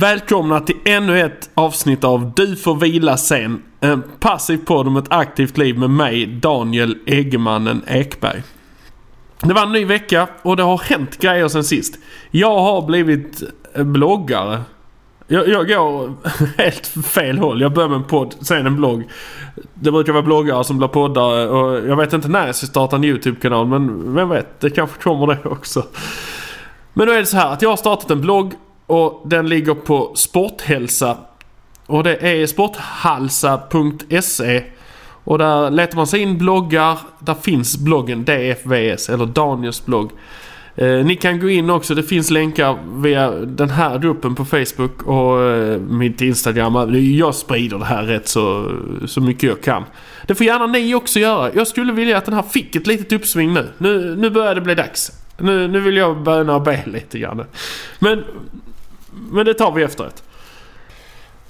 [0.00, 3.62] Välkomna till ännu ett avsnitt av Du får vila sen.
[3.80, 8.42] En passiv podd om ett aktivt liv med mig, Daniel Eggemannen Ekberg.
[9.40, 11.98] Det var en ny vecka och det har hänt grejer sen sist.
[12.30, 13.42] Jag har blivit
[13.74, 14.60] eh, bloggare.
[15.26, 16.14] Jag, jag går
[16.62, 17.60] helt fel håll.
[17.60, 19.04] Jag börjar med en podd, sen en blogg.
[19.74, 22.96] Det brukar vara bloggare som blir poddare och jag vet inte när jag ska starta
[22.96, 25.84] en YouTube-kanal men vem vet, det kanske kommer det också.
[26.92, 28.54] Men nu är det så här att jag har startat en blogg
[28.86, 31.16] och den ligger på Sporthälsa.
[31.86, 34.62] Och det är sporthalsa.se.
[35.24, 36.98] Och där letar man sig in bloggar.
[37.18, 40.10] Där finns bloggen DFVS eller Daniels blogg.
[40.76, 41.94] Eh, ni kan gå in också.
[41.94, 46.94] Det finns länkar via den här gruppen på Facebook och eh, mitt Instagram.
[47.18, 48.72] Jag sprider det här rätt så,
[49.06, 49.84] så mycket jag kan.
[50.26, 51.50] Det får gärna ni också göra.
[51.54, 53.68] Jag skulle vilja att den här fick ett litet uppsving nu.
[53.78, 55.12] Nu, nu börjar det bli dags.
[55.38, 57.44] Nu, nu vill jag böna och be lite grann.
[57.98, 58.24] Men
[59.30, 60.22] men det tar vi efteråt.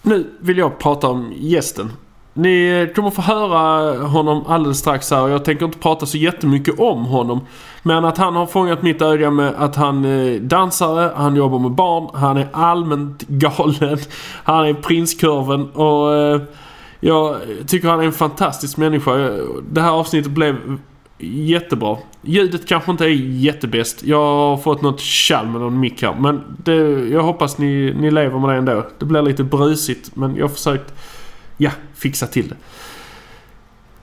[0.03, 1.93] Nu vill jag prata om gästen.
[2.34, 5.22] Ni kommer få höra honom alldeles strax här.
[5.22, 7.41] och Jag tänker inte prata så jättemycket om honom.
[7.82, 11.71] Men att han har fångat mitt öga med att han är dansare, han jobbar med
[11.71, 13.98] barn, han är allmänt galen.
[14.44, 16.41] Han är prinskurven och eh,
[17.00, 19.12] jag tycker han är en fantastisk människa.
[19.71, 20.78] Det här avsnittet blev
[21.19, 21.99] jättebra.
[22.22, 24.03] Ljudet kanske inte är jättebäst.
[24.03, 26.15] Jag har fått något tjall med någon mick här.
[26.15, 26.75] Men det,
[27.09, 28.87] jag hoppas ni, ni lever med det ändå.
[28.99, 30.94] Det blir lite brusigt men jag har försökt
[31.56, 32.56] ja, fixa till det.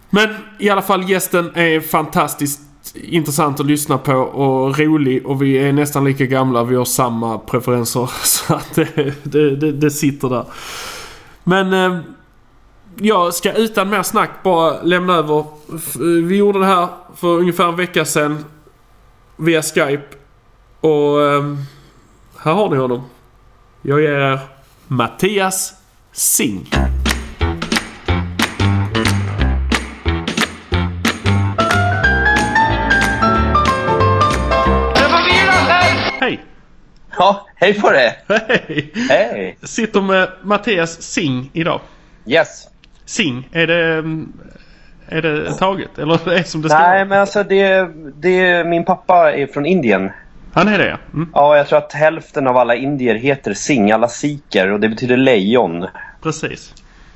[0.09, 0.29] Men
[0.59, 2.61] i alla fall gästen är fantastiskt
[2.95, 6.63] intressant att lyssna på och rolig och vi är nästan lika gamla.
[6.63, 8.09] Vi har samma preferenser.
[8.23, 10.45] Så att det, det, det, det sitter där.
[11.43, 11.99] Men eh,
[12.97, 15.45] jag ska utan mer snack bara lämna över.
[16.27, 18.45] Vi gjorde det här för ungefär en vecka sedan.
[19.37, 20.17] Via Skype.
[20.79, 21.57] Och um,
[22.39, 23.03] här har ni honom.
[23.81, 24.39] Jag ger er
[24.87, 25.73] Mattias
[26.11, 26.69] Singh.
[36.19, 36.45] Hej!
[37.17, 38.23] Ja, hej på dig!
[38.27, 38.91] Hej!
[39.09, 39.57] Hej!
[39.63, 41.81] Sitter med Mattias Singh idag.
[42.25, 42.67] Yes.
[43.05, 44.03] Sing, är det,
[45.07, 45.97] är det taget?
[45.99, 46.79] Eller är det som det står?
[46.79, 50.11] Nej, men alltså det, det, min pappa är från Indien.
[50.53, 50.97] Han är det ja.
[51.13, 51.29] Mm.
[51.33, 55.17] Ja, jag tror att hälften av alla indier heter Singh, alla sikher och det betyder
[55.17, 55.87] lejon.
[56.23, 56.73] Precis.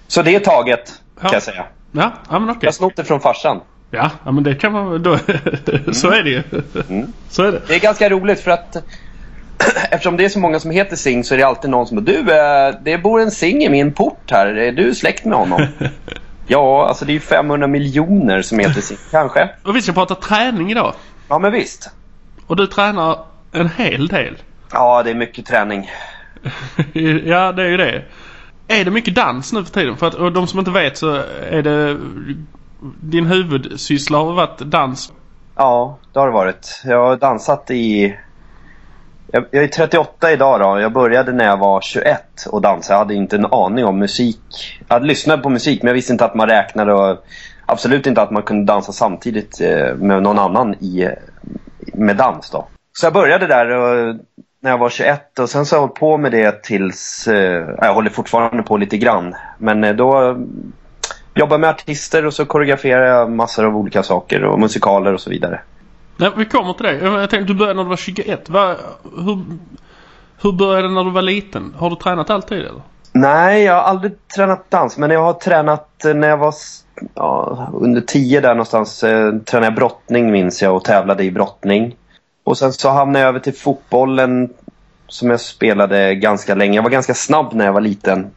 [0.08, 1.22] Så det är taget, Ja.
[1.22, 1.66] kan jag säga.
[1.92, 2.59] Ja, ja men okej.
[2.62, 3.62] Jag har snott det från farsan.
[3.92, 5.03] Ja, ja, men det kan man...
[5.03, 5.18] Då,
[5.92, 6.44] så är det ju.
[6.90, 7.14] Mm.
[7.30, 7.62] Så är det.
[7.68, 8.78] Det är ganska roligt för att
[9.91, 12.01] eftersom det är så många som heter Singh så är det alltid någon som bara
[12.01, 14.47] Du, eh, det bor en Singh i min port här.
[14.47, 15.68] Är du släkt med honom?
[16.47, 19.01] ja, alltså det är ju 500 miljoner som heter Singh.
[19.12, 19.50] Kanske.
[19.63, 20.94] Och vi ska prata träning idag.
[21.28, 21.90] Ja, men visst.
[22.47, 23.19] Och du tränar
[23.51, 24.38] en hel del.
[24.72, 25.90] Ja, det är mycket träning.
[27.26, 28.03] ja, det är ju det.
[28.67, 29.97] Är det mycket dans nu för tiden?
[29.97, 31.97] För att och de som inte vet så är det...
[33.02, 35.14] Din huvudsyssla har varit dans.
[35.55, 36.82] Ja, det har det varit.
[36.85, 38.17] Jag har dansat i...
[39.32, 40.79] Jag, jag är 38 idag då.
[40.79, 42.94] Jag började när jag var 21 och dansa.
[42.94, 44.41] Jag hade inte en aning om musik.
[44.88, 47.26] Jag hade lyssnat på musik men jag visste inte att man räknade och
[47.66, 51.09] absolut inte att man kunde dansa samtidigt eh, med någon annan i,
[51.94, 52.68] med dans då.
[52.94, 54.16] Så jag började där och,
[54.62, 57.28] när jag var 21 och sen så har jag hållit på med det tills...
[57.28, 59.35] Eh, jag håller fortfarande på lite grann.
[59.58, 60.38] Men eh, då
[61.35, 65.30] jobbar med artister och så koreograferar jag massor av olika saker och musikaler och så
[65.30, 65.62] vidare.
[66.17, 66.97] Nej, vi kommer till det.
[66.97, 68.49] Jag tänkte du började när du var 21.
[68.49, 68.75] Va,
[69.16, 69.40] hur,
[70.41, 71.73] hur började det när du var liten?
[71.78, 72.81] Har du tränat alltid eller?
[73.11, 74.97] Nej, jag har aldrig tränat dans.
[74.97, 76.53] Men jag har tränat eh, när jag var
[77.14, 79.03] ja, under 10 där någonstans.
[79.03, 81.96] Eh, tränade jag brottning minns jag och tävlade i brottning.
[82.43, 84.49] Och sen så hamnade jag över till fotbollen
[85.08, 86.75] som jag spelade ganska länge.
[86.75, 88.31] Jag var ganska snabb när jag var liten.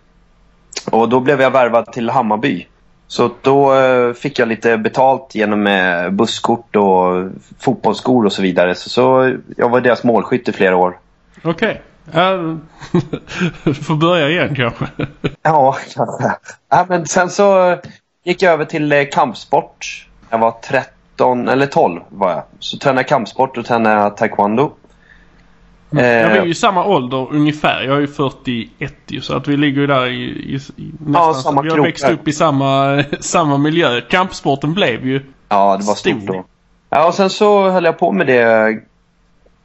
[0.90, 2.66] Och då blev jag värvad till Hammarby.
[3.10, 8.74] Så då eh, fick jag lite betalt genom eh, busskort och fotbollsskor och så vidare.
[8.74, 10.98] Så, så jag var deras målskytt i flera år.
[11.44, 11.82] Okej.
[12.08, 12.56] Okay.
[13.64, 14.86] du får börja igen kanske.
[15.42, 16.36] ja, kanske.
[16.68, 17.78] Ja, men sen så
[18.24, 20.08] gick jag över till eh, kampsport.
[20.30, 22.42] Jag var 13 eller 12 var jag.
[22.58, 24.72] Så tränade jag kampsport och tränade taekwondo.
[25.92, 26.04] Mm.
[26.04, 27.82] Ja, vi är ju i samma ålder ungefär.
[27.82, 31.12] Jag är ju 41 ju, så att vi ligger ju där i, i, i nästan...
[31.14, 34.00] Ja, samma vi har växt upp i samma, samma miljö.
[34.00, 36.10] Kampsporten blev ju Ja, det var stor.
[36.10, 36.44] stort då.
[36.90, 38.80] Ja, och sen så höll jag på med det.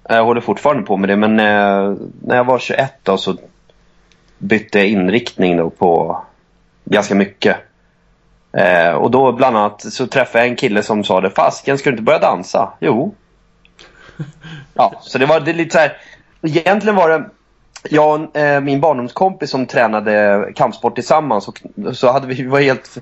[0.09, 3.35] Jag håller fortfarande på med det, men eh, när jag var 21 då så
[4.37, 6.21] bytte jag inriktning då på
[6.85, 7.57] ganska mycket.
[8.57, 11.29] Eh, och då bland annat så träffade jag en kille som sa det.
[11.29, 12.73] Fasken, ska du inte börja dansa?
[12.79, 13.15] Jo.
[14.73, 15.97] Ja, så det var det lite så här.
[16.45, 17.29] Egentligen var det
[17.89, 21.47] jag och eh, min barndomskompis som tränade kampsport tillsammans.
[21.47, 21.61] Och,
[21.93, 22.97] så hade vi, vi var helt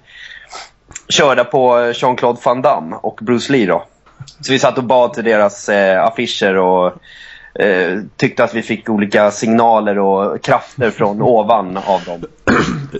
[1.10, 3.84] körda på Jean-Claude Van Damme och Bruce Lee då.
[4.42, 6.94] Så vi satt och bad till deras eh, affischer och
[7.60, 12.24] eh, tyckte att vi fick olika signaler och krafter från ovan av dem.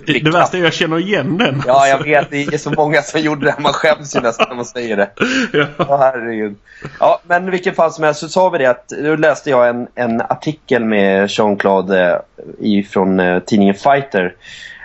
[0.06, 1.62] Det värsta är att jag känner igen den.
[1.66, 2.30] Ja, jag vet.
[2.30, 3.54] Det är så många som gjorde det.
[3.58, 5.10] Man skäms ju nästan när man säger det.
[5.52, 5.66] Ja.
[5.78, 6.56] Oh, herregud.
[7.00, 9.68] Ja, men i vilket fall som helst så sa vi det att nu läste jag
[9.68, 12.20] en, en artikel med Jean-Claude
[12.60, 14.34] eh, från eh, tidningen Fighter.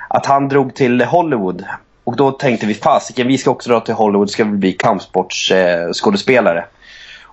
[0.07, 1.65] Att han drog till Hollywood.
[2.03, 4.29] Och då tänkte vi fasiken, vi ska också dra till Hollywood.
[4.29, 6.59] Ska vi bli kampsportsskådespelare.
[6.59, 6.65] Eh,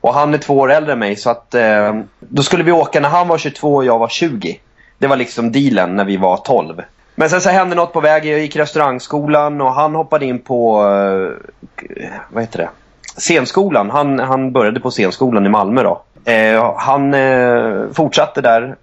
[0.07, 3.01] och han är två år äldre än mig så att eh, då skulle vi åka
[3.01, 4.61] när han var 22 och jag var 20.
[4.99, 6.83] Det var liksom dealen när vi var 12.
[7.15, 8.33] Men sen så hände något på vägen.
[8.33, 12.69] Jag gick restaurangskolan och han hoppade in på, eh, vad heter det,
[13.17, 13.91] scenskolan.
[13.91, 16.03] Han, han började på scenskolan i Malmö då.
[16.33, 18.77] Eh, han eh, fortsatte där.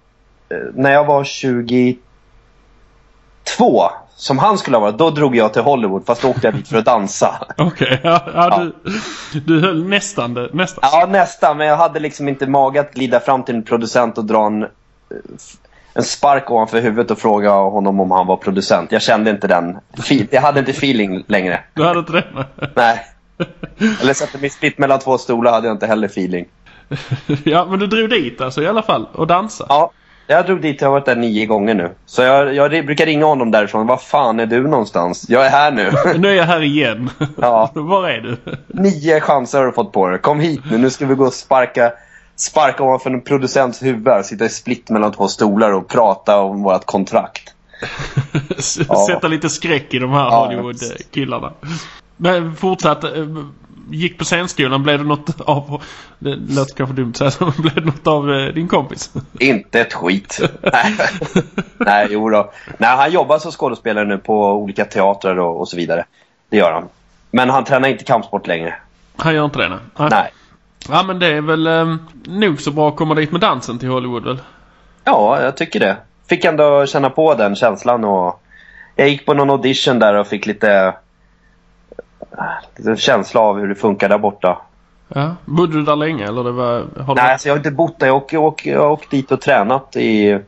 [0.48, 1.94] Eh, när jag var 22
[4.16, 6.68] som han skulle ha varit, då drog jag till Hollywood fast då åkte jag dit
[6.68, 7.46] för att dansa.
[7.56, 8.90] Okej, okay, ja, ja, ja.
[9.32, 10.48] Du, du höll nästan det.
[10.52, 10.88] Nästan.
[10.92, 11.56] Ja, nästan.
[11.56, 14.62] Men jag hade liksom inte mage att glida fram till en producent och dra en,
[14.62, 14.68] eh,
[15.94, 18.92] en spark ovanför huvudet och fråga honom om han var producent.
[18.92, 19.78] Jag kände inte den.
[20.30, 21.60] Jag hade inte feeling längre.
[21.74, 22.24] Du hade inte det?
[22.74, 23.00] Nej.
[24.02, 26.46] Eller sätta mig splitt mellan två stolar hade jag inte heller feeling.
[27.44, 29.66] ja, men du drog dit alltså i alla fall och dansa?
[29.68, 29.90] Ja,
[30.26, 31.90] jag drog dit, jag har varit där nio gånger nu.
[32.06, 33.86] Så jag, jag brukar ringa honom därifrån.
[33.86, 35.24] Var fan är du någonstans?
[35.28, 35.92] Jag är här nu.
[36.18, 37.10] nu är jag här igen.
[37.40, 37.70] Ja.
[37.74, 38.36] Var är du?
[38.66, 40.18] Nio chanser har du fått på dig.
[40.18, 40.78] Kom hit nu.
[40.78, 41.92] Nu ska vi gå och sparka,
[42.36, 44.24] sparka ovanför en producents huvud.
[44.24, 47.54] Sitta i split mellan två stolar och prata om vårt kontrakt.
[49.06, 51.52] Sätta lite skräck i de här ja, Hollywood-killarna.
[52.16, 53.04] Men fortsatt
[53.90, 55.82] gick på scenskolan, blev det något av...
[56.18, 59.12] Det låter kanske dumt att säga blev det något av eh, din kompis?
[59.40, 60.40] Inte ett skit.
[60.72, 60.94] Nej,
[61.76, 62.52] Nej jo då.
[62.78, 66.04] Nej, han jobbar som skådespelare nu på olika teatrar och, och, så vidare.
[66.48, 66.88] Det gör han.
[67.30, 68.74] Men han tränar inte kampsport längre.
[69.16, 69.68] Han gör inte det?
[69.68, 69.78] Nej.
[70.10, 70.32] nej.
[70.88, 73.88] Ja, men det är väl eh, nog så bra att komma dit med dansen till
[73.88, 74.38] Hollywood väl?
[75.04, 75.96] Ja, jag tycker det.
[76.28, 78.40] Fick ändå känna på den känslan och
[78.96, 80.94] jag gick på någon audition där och fick lite
[82.76, 84.58] lite känsla av hur det funkar där borta.
[85.08, 85.36] Ja.
[85.44, 86.84] Bodde du där länge eller det var...
[87.00, 88.06] Har Nej, alltså jag har inte bott där.
[88.06, 90.38] Jag har åkt, jag åkt dit och tränat i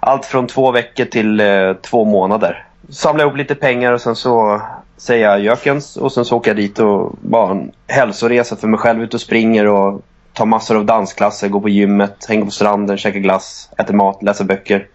[0.00, 2.66] allt från två veckor till eh, två månader.
[2.88, 4.62] Samlade ihop lite pengar och sen så
[4.96, 8.78] säger jag jökens och sen så åker jag dit och bara en hälsoresa för mig
[8.80, 9.02] själv.
[9.02, 13.20] Ut och springer och tar massor av dansklasser, går på gymmet, hänger på stranden, käkar
[13.20, 14.86] glass, äter mat, läser böcker.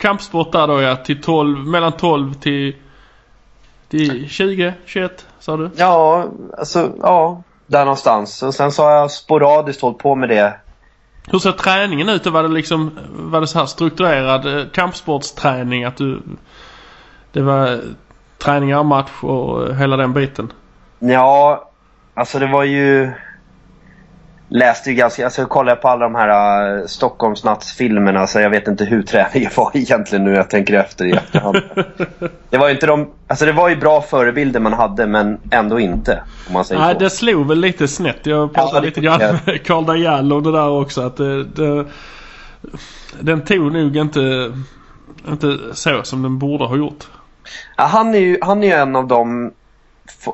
[0.00, 0.96] Kampsport där då ja.
[0.96, 2.76] Till 12, mellan 12 till,
[3.88, 5.70] till 20, 21 sa du?
[5.76, 6.26] Ja,
[6.58, 7.42] alltså ja.
[7.66, 8.42] Där någonstans.
[8.42, 10.56] Och sen så har jag sporadiskt hållit på med det.
[11.30, 12.26] Hur ser träningen ut?
[12.26, 15.84] Var det liksom var det så här strukturerad eh, kampsportsträning?
[15.84, 16.22] Att du...
[17.32, 17.80] Det var
[18.38, 20.52] träningar, match och hela den biten?
[20.98, 21.70] Ja,
[22.14, 23.12] alltså det var ju
[24.48, 28.68] läste ju ganska, alltså jag kollade på alla de här uh, Stockholmsnattsfilmerna så jag vet
[28.68, 31.56] inte hur träningen var egentligen nu jag tänker efter i efterhand.
[32.50, 35.80] det var ju inte de, alltså det var ju bra förebilder man hade men ändå
[35.80, 36.22] inte.
[36.46, 37.00] Om man säger Nej så.
[37.00, 38.26] det slog väl lite snett.
[38.26, 41.84] Jag pratade ja, lite grann med Karl Dajal om det där också att det, det,
[43.20, 44.52] den tog nog inte
[45.28, 47.04] inte så som den borde ha gjort.
[47.76, 49.52] Ja, han är ju han är ju en av dem f-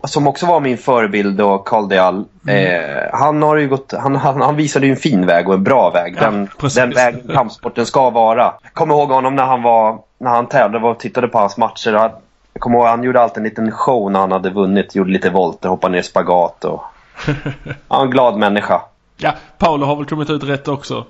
[0.04, 2.24] som också var min förebild och Carl Deal.
[2.48, 5.64] Eh, han, har ju gått, han, han, han visade ju en fin väg och en
[5.64, 6.14] bra väg.
[6.16, 6.76] Ja, Den, precis.
[6.76, 8.54] den vägen kampsporten ska vara.
[8.62, 11.92] Jag kommer ihåg honom när han var när han tävlade och tittade på hans matcher.
[11.92, 12.12] Jag
[12.58, 14.94] kommer ihåg han gjorde alltid en liten show när han hade vunnit.
[14.94, 16.82] Gjorde lite volter, hoppade ner i spagat och...
[17.88, 18.80] Han var en glad människa.
[19.16, 21.04] Ja, Paolo har väl kommit ut rätt också.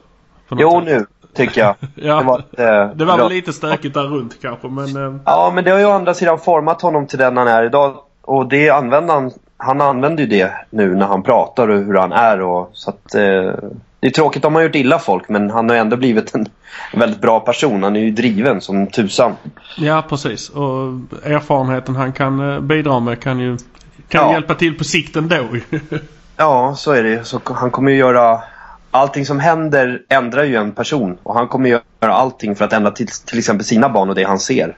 [0.50, 0.84] Jo sätt.
[0.84, 1.06] nu,
[1.36, 1.74] tycker jag.
[1.94, 2.14] Ja.
[2.18, 4.96] Det var, eh, Det var väl lite stökigt där runt kanske men...
[5.14, 7.62] eh, Ja, men det har ju å andra sidan format honom till den han är
[7.64, 7.96] idag.
[8.26, 12.12] Och det använder han, han använder ju det nu när han pratar och hur han
[12.12, 12.40] är.
[12.40, 13.52] Och, så att, eh,
[14.00, 16.46] det är tråkigt om han har gjort illa folk, men han har ändå blivit en
[16.94, 17.82] väldigt bra person.
[17.82, 19.32] Han är ju driven som tusan.
[19.76, 20.92] Ja precis och
[21.24, 23.56] erfarenheten han kan eh, bidra med kan ju
[24.08, 24.32] kan Ja.
[24.32, 25.36] hjälpa till på sikt ändå
[26.36, 27.24] Ja, så är det.
[27.24, 28.40] Så han kommer ju göra...
[28.90, 31.18] Allting som händer ändrar ju en person.
[31.22, 34.24] Och han kommer göra allting för att ändra till, till exempel sina barn och det
[34.24, 34.76] han ser.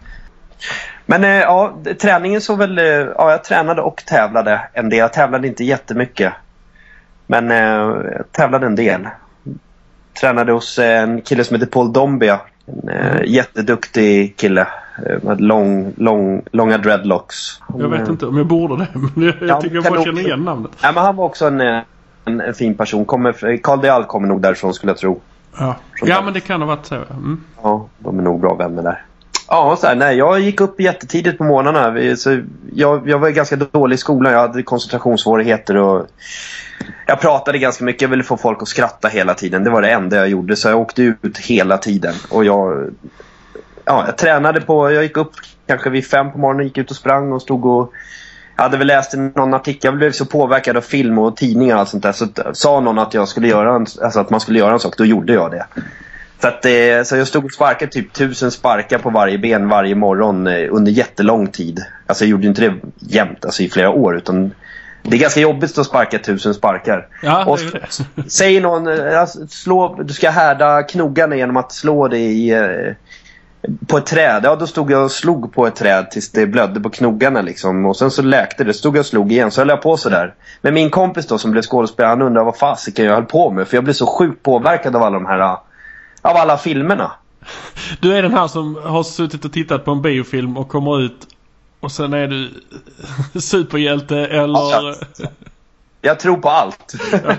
[1.06, 2.78] Men eh, ja, träningen så väl...
[2.78, 4.98] Eh, ja, jag tränade och tävlade en del.
[4.98, 6.32] Jag tävlade inte jättemycket.
[7.26, 9.08] Men eh, jag tävlade en del.
[10.20, 12.40] Tränade hos en kille som heter Paul Dombia.
[12.66, 14.66] En eh, jätteduktig kille.
[15.22, 17.60] Med lång, lång, långa dreadlocks.
[17.78, 20.20] Jag vet inte om jag borde det men jag, jag Ja, tycker jag bara känner
[20.20, 20.70] igen namnet.
[20.82, 23.04] Nej, men han var också en, en, en fin person.
[23.04, 25.20] Kommer, Carl Deal kommer nog därifrån skulle jag tro.
[25.58, 25.76] Ja.
[26.02, 26.94] ja men det kan ha varit så.
[26.94, 27.40] Mm.
[27.62, 29.02] Ja, de är nog bra vänner där.
[29.48, 32.16] Ja, så här, nej, jag gick upp jättetidigt på morgnarna.
[32.16, 34.32] Så jag, jag var ganska dålig i skolan.
[34.32, 36.06] Jag hade koncentrationssvårigheter och
[37.06, 38.02] jag pratade ganska mycket.
[38.02, 39.64] Jag ville få folk att skratta hela tiden.
[39.64, 40.56] Det var det enda jag gjorde.
[40.56, 42.14] Så jag åkte ut hela tiden.
[42.30, 42.90] Och jag,
[43.84, 44.92] ja, jag tränade på...
[44.92, 45.32] Jag gick upp
[45.66, 47.92] kanske vid fem på morgonen, gick ut och sprang och stod och...
[48.56, 51.80] Jag hade väl läst någon artikel, jag blev så påverkad av film och tidningar och
[51.80, 52.12] allt sånt där.
[52.12, 54.96] Så sa någon att, jag skulle göra en, alltså att man skulle göra en sak,
[54.96, 55.66] då gjorde jag det.
[56.40, 59.94] Så, att, eh, så jag stod och sparkade typ tusen sparkar på varje ben varje
[59.94, 61.84] morgon eh, under jättelång tid.
[62.06, 64.16] Alltså jag gjorde inte det jämt, alltså i flera år.
[64.16, 64.54] Utan
[65.02, 67.06] det är ganska jobbigt att sparka tusen sparkar.
[67.22, 67.70] Ja Och det är ju
[68.14, 68.30] det.
[68.30, 72.54] Säg någon, eh, alltså, slå, du ska härda knogarna genom att slå det i,
[73.86, 74.40] på ett träd.
[74.44, 77.40] Ja, då stod jag och slog på ett träd tills det blödde på knogarna.
[77.40, 77.86] Liksom.
[77.86, 78.74] Och sen så läkte det.
[78.74, 79.50] Stod jag och slog igen.
[79.50, 80.34] Så höll jag på sådär.
[80.62, 83.68] Men min kompis då som blev skådespelare, han undrade vad fasiken jag höll på med.
[83.68, 85.58] För jag blev så sjukt påverkad av alla de här, eh,
[86.26, 87.12] av alla filmerna.
[88.00, 91.26] Du är den här som har suttit och tittat på en biofilm och kommer ut
[91.80, 92.50] och sen är du
[93.40, 94.58] superhjälte eller...
[94.58, 94.94] Ja,
[96.00, 96.94] Jag tror på allt.
[97.12, 97.32] jag,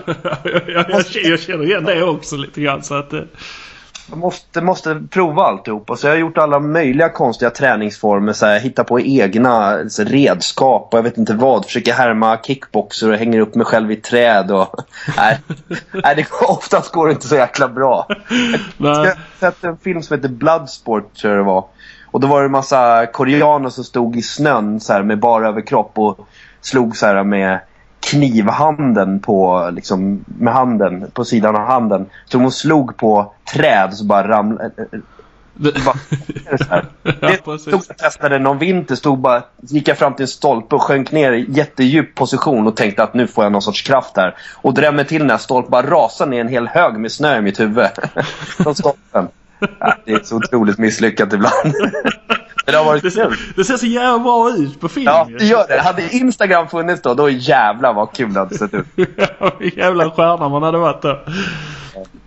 [0.44, 3.14] jag, jag, jag känner igen det också lite grann så att...
[4.10, 5.90] Jag måste, måste prova alltihop.
[5.90, 8.34] Och så jag har gjort alla möjliga konstiga träningsformer.
[8.34, 11.66] Så här, hitta på egna redskap och jag vet inte vad.
[11.66, 14.52] Försöker härma kickboxer och hänger upp mig själv i träd.
[14.52, 14.76] Och,
[15.18, 15.40] nej,
[15.92, 18.08] nej, det, oftast går det inte så jäkla bra.
[18.78, 21.66] Jag har sett en film som heter Bloodsport tror jag det var.
[22.12, 25.48] Och då var det en massa koreaner som stod i snön så här, med bara
[25.48, 26.28] överkropp och
[26.62, 27.60] slog så här med
[28.00, 32.06] knivhanden på, liksom, med handen på sidan av handen.
[32.26, 34.72] Så hon slog på träd så bara ramlade...
[35.60, 35.96] Det- Vad
[36.72, 37.40] är det?
[37.46, 41.12] Ja, stod testade någon vinter, stod bara, gick jag fram till en stolpe och sjönk
[41.12, 44.36] ner i jättedjup position och tänkte att nu får jag någon sorts kraft här.
[44.56, 47.42] Och drämde till den här stolpen, bara rasade ner en hel hög med snö i
[47.42, 47.88] mitt huvud.
[48.58, 49.28] Från stolpen.
[49.80, 51.54] Ja, det är så otroligt misslyckat ibland.
[52.68, 53.36] Men det har varit Det kul.
[53.38, 55.82] ser, det ser så jävla bra ut på film Ja, det gör det.
[55.82, 58.86] Hade Instagram funnits då, då jävlar vad kul det hade sett ut.
[59.78, 61.20] Jävla stjärna man hade varit då.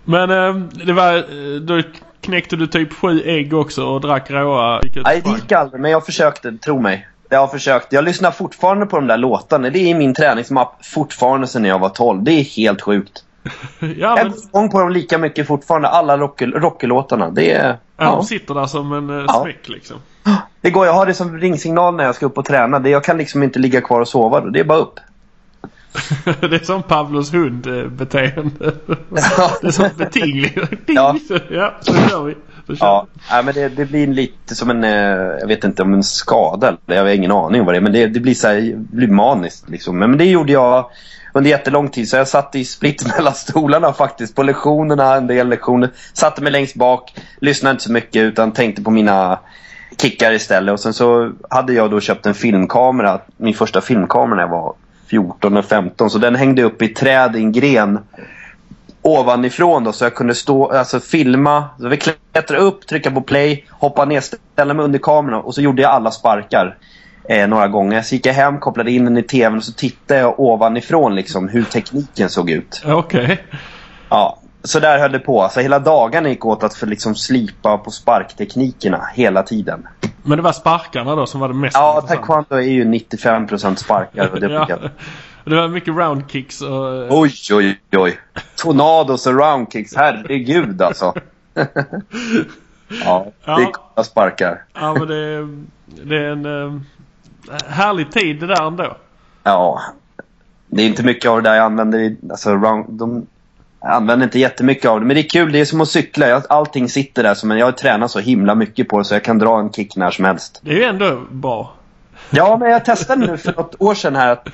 [0.03, 0.55] Men eh,
[0.85, 1.15] det var...
[1.15, 1.81] eh, Då
[2.21, 4.81] knäckte du typ sju ägg också och drack råa.
[5.03, 7.07] Nej, det gick aldrig, men jag försökte, tro mig.
[7.29, 7.93] Jag har försökt.
[7.93, 9.69] Jag lyssnar fortfarande på de där låtarna.
[9.69, 12.23] Det är min träningsmapp fortfarande sedan jag var 12.
[12.23, 13.23] Det är helt sjukt.
[13.79, 17.29] Ja, Jag men går igång på dem lika mycket fortfarande, alla rock- rockelåtarna.
[17.29, 17.67] Det är...
[17.69, 17.75] ja.
[17.97, 19.41] Ja, de sitter där som en uh, Ja.
[19.41, 19.97] smäck liksom.
[20.61, 20.85] Det går.
[20.85, 22.79] Jag har det som ringsignal när jag ska upp och träna.
[22.79, 24.39] Det, jag kan liksom inte ligga kvar och sova.
[24.39, 24.49] då.
[24.49, 24.99] Det är bara upp.
[26.39, 28.51] det är som Pavlos hund-beteende.
[29.61, 30.53] det är som beting.
[30.87, 31.15] Ja.
[31.49, 32.35] ja, så kör vi.
[32.67, 35.81] Så kör Ja, nej, men det, det blir lite som en, eh, jag vet inte
[35.81, 36.77] om en skada.
[36.85, 37.81] Jag har ingen aning om vad det är.
[37.81, 39.99] Men det, det blir så här, blir maniskt liksom.
[39.99, 40.85] Men, men det gjorde jag
[41.33, 42.09] under jättelång tid.
[42.09, 44.35] Så jag satt i split mellan stolarna faktiskt.
[44.35, 45.89] På lektionerna, en del lektioner.
[46.13, 47.13] Satte mig längst bak.
[47.39, 49.39] Lyssnade inte så mycket utan tänkte på mina
[49.97, 50.73] kickar istället.
[50.73, 53.19] Och sen så hade jag då köpt en filmkamera.
[53.37, 54.73] Min första filmkamera när jag var
[55.07, 56.09] 14 eller 15.
[56.09, 57.99] Så den hängde upp i träd i en gren
[59.01, 63.65] ovanifrån då så jag kunde stå, alltså filma, så vi klättrade upp, trycka på play,
[63.69, 66.77] hoppa ner, ställa mig under kameran och så gjorde jag alla sparkar
[67.29, 68.01] eh, några gånger.
[68.01, 71.47] Så gick jag hem, kopplade in den i tvn och så tittade jag ovanifrån liksom
[71.49, 72.81] hur tekniken såg ut.
[72.85, 73.43] Okej.
[74.09, 75.41] Ja, så där höll det på.
[75.43, 79.87] Alltså hela dagarna gick åt att för liksom slipa på sparkteknikerna hela tiden.
[80.23, 82.15] Men det var sparkarna då som var det mest Ja, intressanta?
[82.27, 84.29] taekwondo är ju 95% sparkar.
[84.33, 84.77] Och det ja.
[85.45, 87.19] Det var mycket round kicks och...
[87.19, 88.19] Oj, oj, oj.
[88.55, 89.95] Tornados och roundkicks.
[89.95, 91.13] Herregud alltså.
[93.05, 93.71] ja, det är Ja.
[93.71, 94.63] coola sparkar.
[94.73, 95.47] Ja men det,
[96.03, 96.79] det är en eh,
[97.67, 98.97] härlig tid det där ändå.
[99.43, 99.81] Ja.
[100.67, 101.99] Det är inte mycket av det där jag använder.
[101.99, 103.27] i- Alltså, round, de,
[103.81, 105.05] jag använder inte jättemycket av det.
[105.05, 105.51] Men det är kul.
[105.51, 106.27] Det är som att cykla.
[106.27, 107.33] Jag, allting sitter där.
[107.33, 109.71] Som en, jag har tränat så himla mycket på det så jag kan dra en
[109.71, 110.59] kick när som helst.
[110.63, 111.73] Det är ju ändå bra.
[112.29, 114.49] Ja, men jag testade nu för något år sedan här att...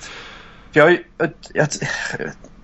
[0.73, 1.67] För jag, jag, jag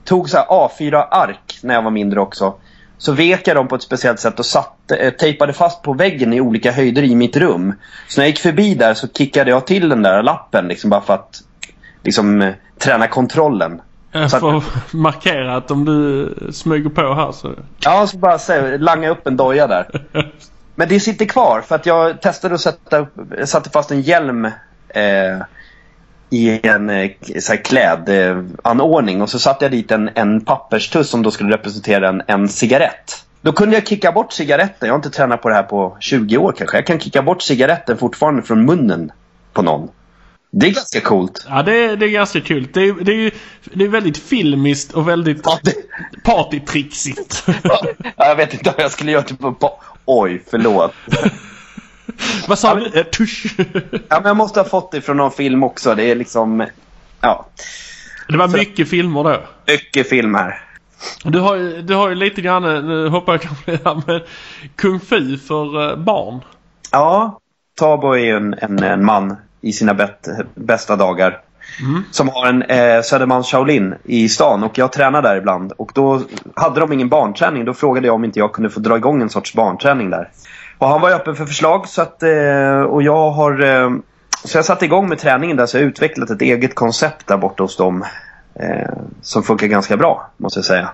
[0.03, 2.55] tog så här A4-ark när jag var mindre också.
[2.97, 6.33] Så vek jag dem på ett speciellt sätt och satte, eh, tejpade fast på väggen
[6.33, 7.73] i olika höjder i mitt rum.
[8.07, 11.01] Så när jag gick förbi där så kickade jag till den där lappen liksom bara
[11.01, 11.41] för att
[12.03, 13.81] liksom, eh, träna kontrollen.
[14.15, 14.63] Jag Så att- får
[14.97, 17.51] markera att om du smyger på här så...
[17.79, 20.01] Ja, så bara så, langa upp en doja där.
[20.75, 23.13] Men det sitter kvar för att jag testade att sätta upp,
[23.45, 24.45] satte fast en hjälm
[24.89, 25.37] eh,
[26.29, 31.31] i en eh, så klädanordning och så satte jag dit en, en papperstuss som då
[31.31, 33.25] skulle representera en, en cigarett.
[33.41, 34.87] Då kunde jag kicka bort cigaretten.
[34.87, 36.77] Jag har inte tränat på det här på 20 år kanske.
[36.77, 39.11] Jag kan kicka bort cigaretten fortfarande från munnen
[39.53, 39.89] på någon.
[40.55, 41.45] Det är ganska coolt.
[41.49, 42.67] Ja det, är- det är ganska kul.
[42.73, 43.31] Det är, det är ju
[43.63, 45.73] det är väldigt filmiskt och väldigt Ja, det,
[46.23, 47.43] partytrixigt.
[47.63, 47.85] ja,
[48.17, 49.53] jag vet inte om jag skulle göra det på...
[49.53, 50.93] på oj, förlåt.
[52.47, 53.03] Vad sa du?
[53.17, 53.55] Tusch.
[53.91, 55.95] Ja, men jag måste ha fått det från någon film också.
[55.95, 56.65] Det är liksom...
[57.21, 57.45] Ja,
[58.27, 59.41] Det var mycket filmer då.
[59.67, 60.61] mycket film här.
[61.23, 64.21] Du har, ju- du har ju lite grann, nu hoppar jag kanske här med
[64.75, 66.39] Kung Fu för eh, barn.
[66.91, 67.39] Ja,
[67.79, 71.41] Tabo är ju en, en, en man i sina bet, bästa dagar.
[72.11, 75.71] Som har en eh, Södermalms Shaolin i stan och jag tränar där ibland.
[75.71, 76.21] Och då
[76.55, 77.65] hade de ingen barnträning.
[77.65, 80.29] Då frågade jag om inte jag kunde få dra igång en sorts barnträning där.
[80.77, 83.63] Och han var ju öppen för förslag så att, eh, och jag har...
[83.63, 83.91] Eh,
[84.45, 87.37] så jag satte igång med träningen där så jag har utvecklat ett eget koncept där
[87.37, 88.05] borta hos dem.
[88.55, 90.89] Eh, som funkar ganska bra, måste jag säga.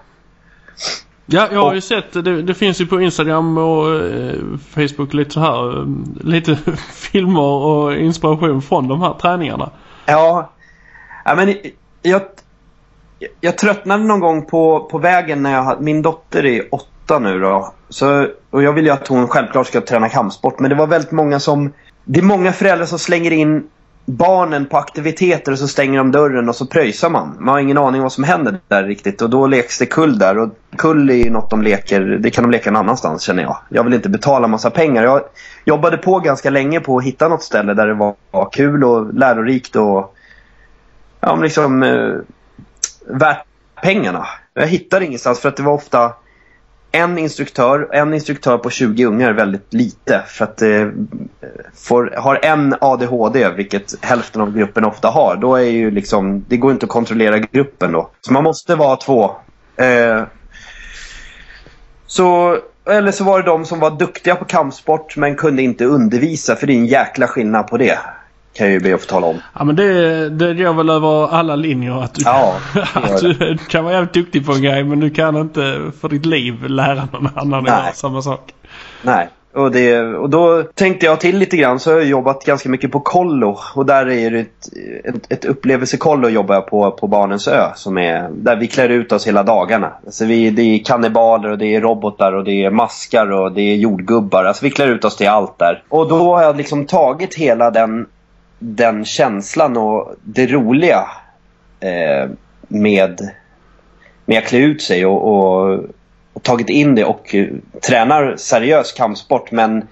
[1.32, 4.36] Ja, jag har ju sett, det, det finns ju på Instagram och eh,
[4.76, 5.86] Facebook lite så här, eh,
[6.22, 6.58] lite
[6.94, 9.70] filmer och inspiration från de här träningarna.
[10.06, 10.52] Ja,
[11.26, 11.56] ja men
[12.02, 12.22] jag,
[13.42, 17.40] jag tröttnade någon gång på, på vägen när jag hade, min dotter är åtta nu
[17.40, 17.74] då.
[17.90, 20.60] Så, och jag vill ju att hon självklart ska träna kampsport.
[20.60, 21.74] Men det var väldigt många som,
[22.06, 23.70] det är många föräldrar som slänger in
[24.06, 27.36] barnen på aktiviteter och så stänger de dörren och så pröjsar man.
[27.40, 30.38] Man har ingen aning vad som händer där riktigt och då leks det kull där.
[30.38, 33.58] Och kull är ju något de leker, det kan de leka någon annanstans känner jag.
[33.70, 35.04] Jag vill inte betala massa pengar.
[35.04, 35.22] Jag
[35.66, 39.14] jobbade på ganska länge på att hitta något ställe där det var, var kul och
[39.14, 40.16] lärorikt och
[41.20, 42.16] ja, liksom eh,
[43.08, 43.46] värt
[43.82, 44.26] pengarna.
[44.54, 46.14] Jag hittade ingenstans för att det var ofta
[46.92, 50.24] en instruktör, en instruktör på 20 ungar är väldigt lite.
[50.28, 50.88] För att eh,
[51.76, 56.58] får, har en ADHD, vilket hälften av gruppen ofta har, då är ju liksom, det
[56.58, 58.10] går inte att kontrollera gruppen då.
[58.22, 59.32] Så man måste vara två.
[59.76, 60.24] Eh,
[62.08, 62.58] så,
[62.90, 66.68] eller så var det de som var duktiga på kampsport men kunde inte undervisa, för
[66.68, 68.00] det är en jäkla skillnad på det.
[68.60, 69.42] Kan jag ju be att få tala om.
[69.54, 72.56] Ja men det, det går väl över alla linjer att du, Ja,
[72.94, 76.26] att du kan vara jävligt duktig på en grej men du kan inte för ditt
[76.26, 78.54] liv lära någon annan att göra samma sak.
[79.02, 79.30] Nej.
[79.54, 82.92] Och, det, och då tänkte jag till lite grann så har jag jobbat ganska mycket
[82.92, 83.60] på kollo.
[83.76, 84.68] Och där är det ett,
[85.04, 87.68] ett, ett upplevelsekollo jobbar jag på på Barnens ö.
[87.76, 89.92] Som är, där vi klär ut oss hela dagarna.
[90.06, 93.62] Alltså vi, det är kannibaler och det är robotar och det är maskar och det
[93.62, 94.44] är jordgubbar.
[94.44, 95.84] Alltså vi klär ut oss till allt där.
[95.90, 98.06] Och då har jag liksom tagit hela den,
[98.60, 101.08] den känslan och det roliga
[101.80, 102.30] eh,
[102.68, 103.30] med,
[104.26, 105.80] med att klä ut sig och, och
[106.40, 107.48] och tagit in det och eh,
[107.82, 109.52] tränar seriös kampsport.
[109.52, 109.88] Men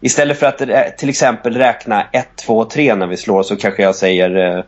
[0.00, 0.58] istället för att
[0.98, 4.64] till exempel räkna 1, 2, 3 när vi slår så kanske jag säger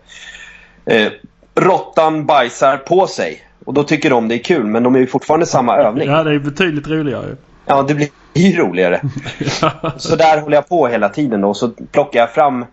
[0.87, 1.13] eh, eh,
[1.55, 3.43] Råttan bajsar på sig.
[3.65, 6.09] Och då tycker de det är kul men de är ju fortfarande samma övning.
[6.09, 7.37] Ja det är betydligt roligare.
[7.67, 9.01] Ja, det blir roligare.
[9.97, 11.55] Så där håller jag på hela tiden då.
[11.55, 12.65] Så plockar jag fram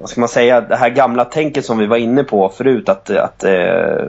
[0.00, 3.10] vad ska man säga, det här gamla tänket som vi var inne på förut att,
[3.10, 4.04] att eh,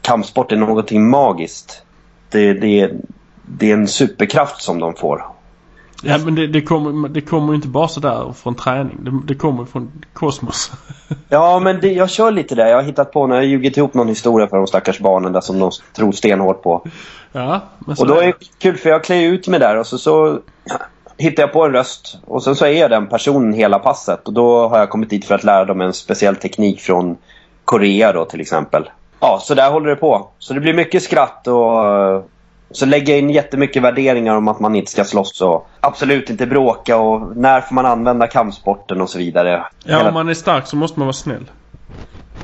[0.00, 1.82] kampsport är någonting magiskt.
[2.30, 2.90] Det, det,
[3.46, 5.24] det är en superkraft som de får.
[6.02, 8.98] Ja men det, det kommer det kommer inte bara sådär från träning.
[9.04, 10.72] Det, det kommer från kosmos.
[11.28, 12.66] Ja, men det, jag kör lite där.
[12.66, 15.32] Jag har hittat på, när jag har ljugit ihop någon historia för de stackars barnen
[15.32, 16.86] där som de tror stenhårt på.
[17.32, 20.40] ja, Och då är det kul för jag klär ut mig där och så, så
[21.18, 24.32] hittar jag på en röst och sen så är jag den personen hela passet och
[24.32, 27.16] då har jag kommit dit för att lära dem en speciell teknik från
[27.64, 28.90] Korea då till exempel.
[29.20, 30.28] ja, så där håller det på.
[30.38, 32.22] Så det blir mycket skratt och eh,
[32.70, 36.46] så lägger jag in jättemycket värderingar om att man inte ska slåss och absolut inte
[36.46, 39.62] bråka och när får man använda kampsporten och så vidare.
[39.84, 41.50] Ja, Hela- om man är stark så måste man vara snäll.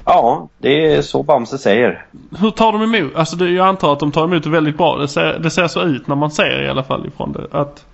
[0.05, 2.07] ja det är så Bamse säger.
[2.39, 3.13] Hur tar de emot?
[3.17, 4.97] Alltså jag antar att de tar emot det väldigt bra.
[4.97, 7.59] Det ser, det ser så ut när man ser i alla fall ifrån det.
[7.59, 7.85] Att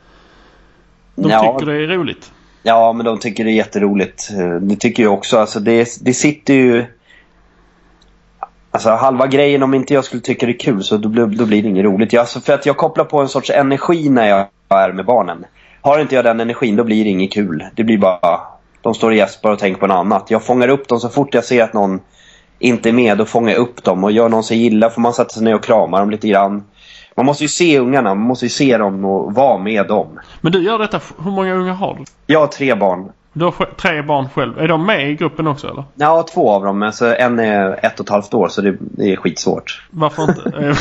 [1.23, 1.59] de Ja.
[1.59, 2.33] tycker det är roligt.
[2.63, 4.29] Ja, men de tycker det är jätteroligt.
[4.39, 5.39] Eh, Det tycker jag också.
[5.39, 6.85] Alltså det, det sitter ju...
[8.71, 11.47] Alltså halva grejen om inte jag skulle tycka det är kul så då, blir- då
[11.47, 12.13] blir det inget roligt.
[12.13, 15.45] Jag, alltså för att jag kopplar på en sorts energi när jag är med barnen.
[15.81, 17.65] Har inte jag den energin då blir det inget kul.
[17.77, 18.41] Det blir bara...
[18.83, 20.31] De står och gäspar och tänker på något annat.
[20.31, 22.01] Jag fångar upp dem så fort jag ser att någon
[22.59, 23.19] inte är med.
[23.19, 24.05] Då fångar jag upp dem.
[24.05, 26.65] Och gör någon sig illa får man sätta sig ner och krama dem lite grann.
[27.17, 28.15] Man måste ju se ungarna.
[28.15, 30.21] Man måste ju se dem och vara med dem.
[30.41, 31.01] Men du gör detta.
[31.25, 32.05] Hur många unga har du?
[32.27, 33.13] Jag har tre barn.
[33.33, 34.59] Du har tre barn själv.
[34.59, 35.85] Är de med i gruppen också eller?
[35.95, 36.83] Ja, två av dem.
[36.83, 39.83] Alltså, en är ett och ett halvt år så det, det är skitsvårt.
[39.91, 40.75] Varför inte?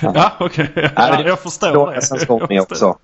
[0.00, 0.70] ja okej.
[0.74, 2.02] Nej, Ja, men jag förstår det.
[2.02, 2.96] sen med Jag också.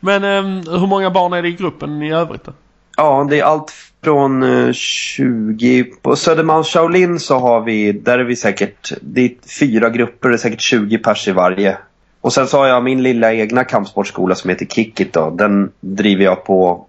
[0.00, 2.52] Men ehm, hur många barn är det i gruppen i övrigt då?
[2.96, 3.72] Ja, det är allt
[4.04, 5.84] från eh, 20...
[5.84, 7.92] På Södermalms Shaolin så har vi...
[7.92, 8.92] Där är vi säkert...
[9.00, 10.28] Det är fyra grupper.
[10.28, 11.78] Det är säkert 20 pers i varje.
[12.20, 15.30] Och sen så har jag min lilla egna kampsportskola som heter Kickit då.
[15.30, 16.86] Den driver jag på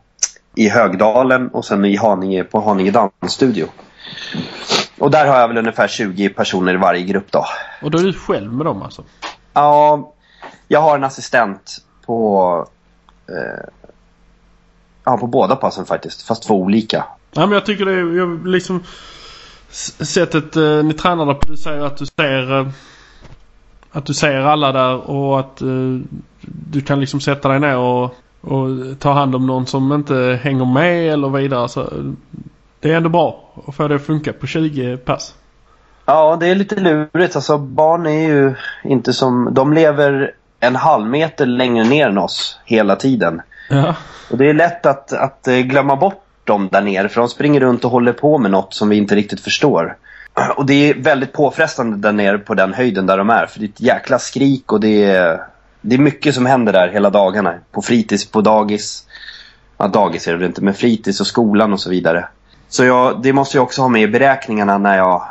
[0.56, 3.65] i Högdalen och sen i Haninge på Haninge Dansstudio.
[5.00, 7.45] Och där har jag väl ungefär 20 personer i varje grupp då.
[7.82, 9.04] Och då är du själv med dem alltså?
[9.54, 10.13] Ja,
[10.67, 12.67] jag har en assistent på...
[13.30, 13.80] Eh,
[15.03, 16.21] ja, på båda passen faktiskt.
[16.21, 17.05] Fast två olika.
[17.31, 18.83] Ja men jag tycker det är jag, liksom
[19.99, 21.51] Sättet eh, ni tränar där på.
[21.51, 22.67] Du säger att du ser eh,
[23.91, 25.99] Att du ser alla där och att eh,
[26.41, 28.03] du kan liksom sätta dig ner och,
[28.41, 31.69] och ta hand om någon som inte hänger med eller vidare.
[31.69, 31.87] Så, eh,
[32.79, 35.35] det är ändå bra att få det att funka på 20 pass.
[36.05, 37.35] Ja, det är lite lurigt.
[37.35, 39.49] Alltså, barn är ju inte som...
[39.53, 43.41] De lever en halv meter längre ner än oss hela tiden.
[43.71, 43.95] Ja.
[44.31, 47.10] Och det är lätt att, att eh, glömma bort dem där nere.
[47.10, 49.97] För de springer runt och håller på med något som vi inte riktigt förstår.
[50.55, 53.45] Och det är väldigt påfrestande där nere på den höjden där de är.
[53.45, 55.41] För det är ett jäkla skrik och det är,
[55.81, 57.53] det är mycket som händer där hela dagarna.
[57.71, 59.05] På fritids, på dagis.
[59.77, 62.27] Ja, dagis är det väl inte, men fritids och skolan och så vidare.
[62.69, 65.23] Så jag, det måste jag också ha med i beräkningarna när jag,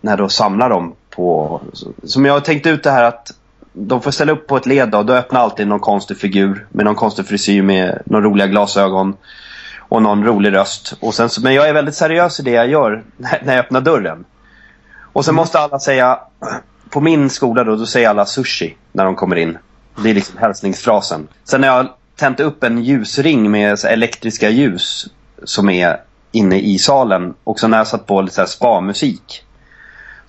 [0.00, 1.60] när jag då samlar dem på...
[2.04, 3.30] Som jag har tänkt ut det här att
[3.72, 6.66] de får ställa upp på ett led då, och då öppnar alltid någon konstig figur
[6.70, 9.16] med någon konstig frisyr med några roliga glasögon
[9.78, 10.94] och någon rolig röst.
[11.00, 14.24] Och sen, men jag är väldigt seriös i det jag gör när jag öppnar dörren.
[15.12, 16.18] Och sen måste alla säga,
[16.90, 19.58] på min skola då, då säger alla sushi när de kommer in.
[20.02, 21.28] Det är liksom hälsningsfrasen.
[21.44, 25.06] Sen när jag tänt upp en ljusring med elektriska ljus
[25.44, 26.00] som är
[26.32, 29.44] inne i salen och så när jag satt på lite så här spa-musik.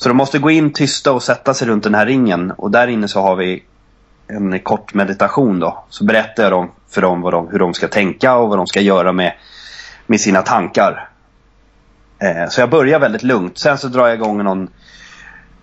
[0.04, 2.88] Så de måste gå in tysta och sätta sig runt den här ringen och där
[2.88, 3.64] inne så har vi
[4.28, 5.84] en kort meditation då.
[5.90, 8.82] Så berättar jag dem för dem, de hur de ska tänka och vad de ska
[8.82, 9.34] göra med,
[10.08, 11.10] med sina tankar.
[12.20, 13.58] Eh, så jag börjar väldigt lugnt.
[13.58, 14.68] Sen så drar jag igång någon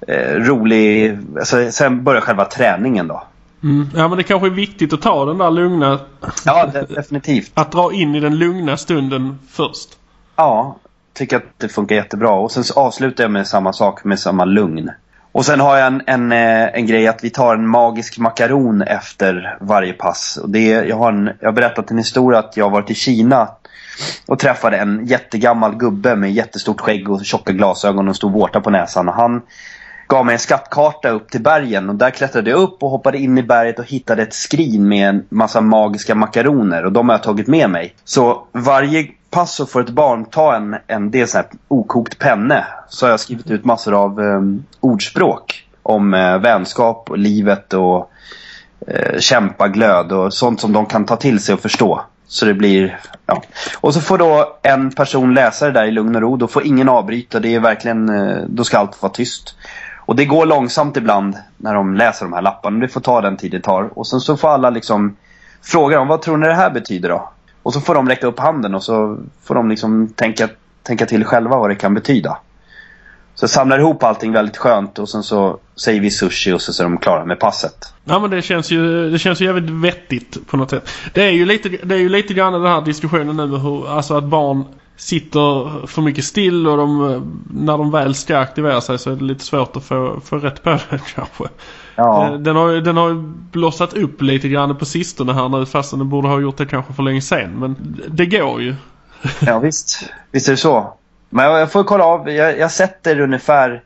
[0.08, 1.18] eh, rolig...
[1.38, 3.22] Alltså, sen börjar själva träningen då.
[3.62, 3.88] Mm.
[3.94, 6.00] Ja men det kanske är viktigt att ta den där lugna
[6.44, 7.50] Ja, de, definitivt.
[7.54, 9.88] Att dra in i den lugna stunden först.
[10.36, 10.76] Ja,
[11.12, 12.30] tycker att det funkar jättebra.
[12.30, 14.90] Och sen så avslutar jag med samma sak, med samma lugn.
[15.32, 18.82] Och sen har jag en, en, eh, en grej att vi tar en magisk makaron
[18.82, 20.38] efter varje pass.
[20.42, 22.94] Och det, jag, har en, jag har berättat en historia att jag har varit i
[22.94, 23.48] Kina
[24.26, 28.70] och träffade en jättegammal gubbe med jättestort skägg och tjocka glasögon och stor vårta på
[28.70, 29.08] näsan.
[29.08, 29.42] Och han
[30.08, 33.38] gav mig en skattkarta upp till bergen och där klättrade jag upp och hoppade in
[33.38, 37.22] i berget och hittade ett skrin med en massa magiska makaroner och de har jag
[37.22, 37.94] tagit med mig.
[38.04, 42.66] Så varje passo för får ett barn ta en, en del sån här okokt penne
[42.88, 48.10] så har jag skrivit ut massor av um, ordspråk om uh, vänskap och livet och
[48.86, 52.02] eh, kämpaglöd och sånt som de kan ta till sig och förstå.
[52.26, 53.42] Så det blir, ja.
[53.80, 56.36] Och så får då en person läsa det där i lugn och ro.
[56.36, 57.40] Då får ingen avbryta.
[57.40, 59.56] Det är verkligen, uh, då ska allt vara tyst.
[59.96, 62.78] Och det går långsamt ibland när de läser de här lapparna.
[62.78, 63.98] Det får ta den tid det tar.
[63.98, 65.16] Och sen så får alla liksom
[65.62, 67.30] fråga dem, vad tror ni det här betyder då?
[67.70, 70.48] Och så får de räcka upp handen och så får de liksom tänka,
[70.82, 72.38] tänka till själva vad det kan betyda.
[73.34, 76.72] Så jag samlar ihop allting väldigt skönt och sen så säger vi sushi och så,
[76.72, 77.94] så är de klara med passet.
[78.04, 80.88] Ja men det känns ju, det känns ju jävligt vettigt på något sätt.
[81.12, 84.16] Det är ju lite, det är ju lite grann den här diskussionen nu hur, alltså
[84.16, 84.64] att barn
[84.96, 87.22] sitter för mycket still och de,
[87.54, 90.62] när de väl ska aktivera sig så är det lite svårt att få, få rätt
[90.62, 90.80] på det
[91.14, 91.44] kanske.
[91.94, 92.38] Ja.
[92.40, 93.14] Den, har, den har
[93.52, 96.92] blossat upp lite grann på sistone här nu fastän den borde ha gjort det kanske
[96.92, 97.58] för länge sen.
[97.58, 98.74] Men det går ju.
[99.40, 100.94] Ja visst, visst är det så.
[101.30, 103.82] Men jag, jag får kolla av, jag, jag sätter ungefär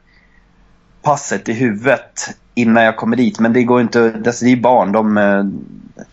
[1.03, 3.40] passet i huvudet innan jag kommer dit.
[3.40, 4.93] Men det går inte, alltså det är barn.
[4.93, 5.45] De, eh,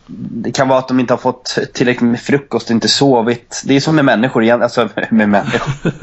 [0.08, 3.62] det kan vara att de inte har fått tillräckligt med frukost, inte sovit.
[3.66, 4.62] Det är som med människor igen.
[4.62, 5.74] Alltså med människor.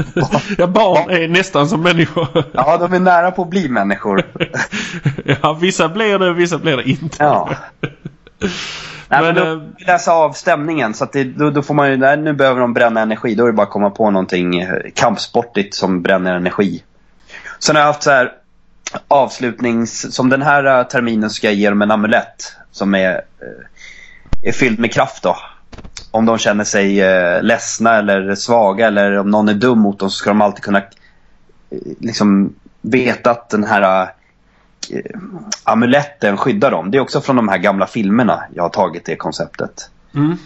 [0.59, 2.45] ja, barn är nästan som människor.
[2.53, 4.23] ja, de är nära på att bli människor.
[5.43, 7.17] ja, vissa blir det, vissa blir det inte.
[7.19, 7.51] Ja.
[9.11, 10.95] Nej, men, Men, då eh, läsa av stämningen.
[10.95, 13.35] Så att det, då, då får man ju, nej, nu behöver de bränna energi.
[13.35, 16.83] Då är det bara att komma på någonting eh, kampsportigt som bränner energi.
[17.59, 18.33] Sen har jag haft så här
[19.09, 20.15] avslutnings...
[20.15, 24.53] Som den här eh, terminen ska jag ge dem en amulett som är, eh, är
[24.53, 25.37] fylld med kraft då.
[26.11, 30.11] Om de känner sig eh, ledsna eller svaga eller om någon är dum mot dem
[30.11, 30.83] så ska de alltid kunna
[31.99, 34.03] liksom veta att den här
[34.91, 35.21] eh,
[35.65, 36.91] amuletten skyddar dem.
[36.91, 39.91] Det är också från de här gamla filmerna jag har tagit det konceptet.
[40.15, 40.37] Mm.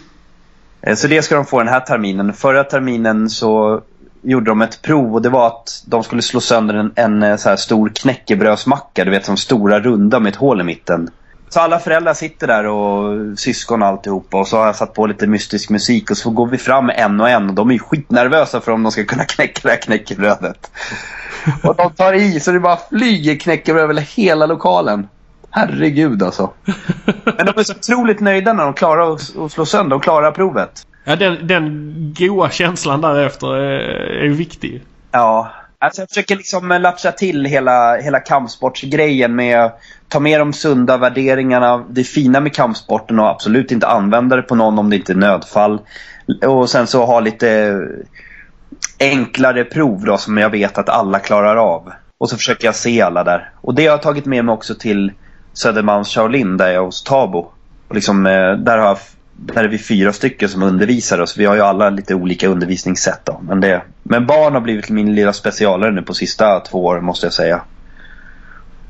[0.95, 2.33] Så det ska de få den här terminen.
[2.33, 3.81] Förra terminen så
[4.23, 7.35] gjorde de ett prov och det var att de skulle slå sönder en, en eh,
[7.35, 9.05] så här stor knäckebrödsmacka.
[9.05, 11.09] Du vet som stora runda med ett hål i mitten.
[11.49, 15.07] Så alla föräldrar sitter där och syskon och alltihopa och så har jag satt på
[15.07, 17.79] lite mystisk musik och så går vi fram en och en och de är ju
[17.79, 20.71] skitnervösa för om de ska kunna knäcka det här knäckebrödet.
[21.63, 25.07] Och de tar i så det bara flyger knäckebröd över hela lokalen.
[25.49, 26.49] Herregud alltså.
[27.25, 30.31] Men de är så otroligt nöjda när de klarar att att slå sönder och klarar
[30.31, 30.87] provet.
[31.03, 34.81] Ja, den, den goa känslan därefter är, ju viktig.
[35.11, 35.51] Ja.
[35.79, 40.53] Alltså jag försöker liksom lattja lapsa till hela, hela kampsportsgrejen med att ta med de
[40.53, 44.95] sunda värderingarna, det fina med kampsporten och absolut inte använda det på någon om det
[44.95, 45.81] inte är nödfall.
[46.45, 47.79] Och sen så ha lite
[48.99, 51.91] enklare prov då som jag vet att alla klarar av.
[52.17, 53.49] Och så försöker jag se alla där.
[53.61, 55.11] Och det har jag tagit med mig också till
[55.53, 57.51] Södermalms Shaolin där jag är hos Tabo.
[57.87, 58.97] Och liksom, eh, där, har jag,
[59.35, 61.37] där är vi fyra stycken som undervisar oss.
[61.37, 63.41] Vi har ju alla lite olika undervisningssätt då.
[63.43, 67.25] Men, det, men barn har blivit min lilla specialare nu på sista två åren måste
[67.25, 67.61] jag säga.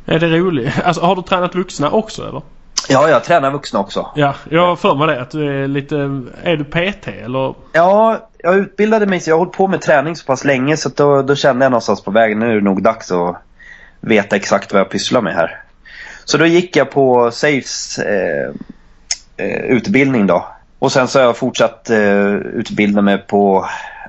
[0.05, 0.73] Är det roligt?
[0.83, 2.41] Alltså, har du tränat vuxna också eller?
[2.89, 4.07] Ja, jag tränar vuxna också.
[4.15, 5.21] Ja, jag har för mig det.
[5.21, 5.95] Att du är lite...
[6.43, 7.55] Är du PT eller?
[7.73, 10.89] Ja, jag utbildade mig så jag har hållit på med träning så pass länge så
[10.89, 13.41] då, då kände jag någonstans på vägen nu är det nog dags att
[14.01, 15.63] veta exakt vad jag pysslar med här.
[16.25, 18.53] Så då gick jag på Safes eh,
[19.37, 20.45] Eh, utbildning då.
[20.79, 23.65] Och sen så har jag fortsatt eh, utbilda mig på,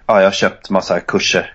[0.07, 1.55] ja jag har köpt massa kurser.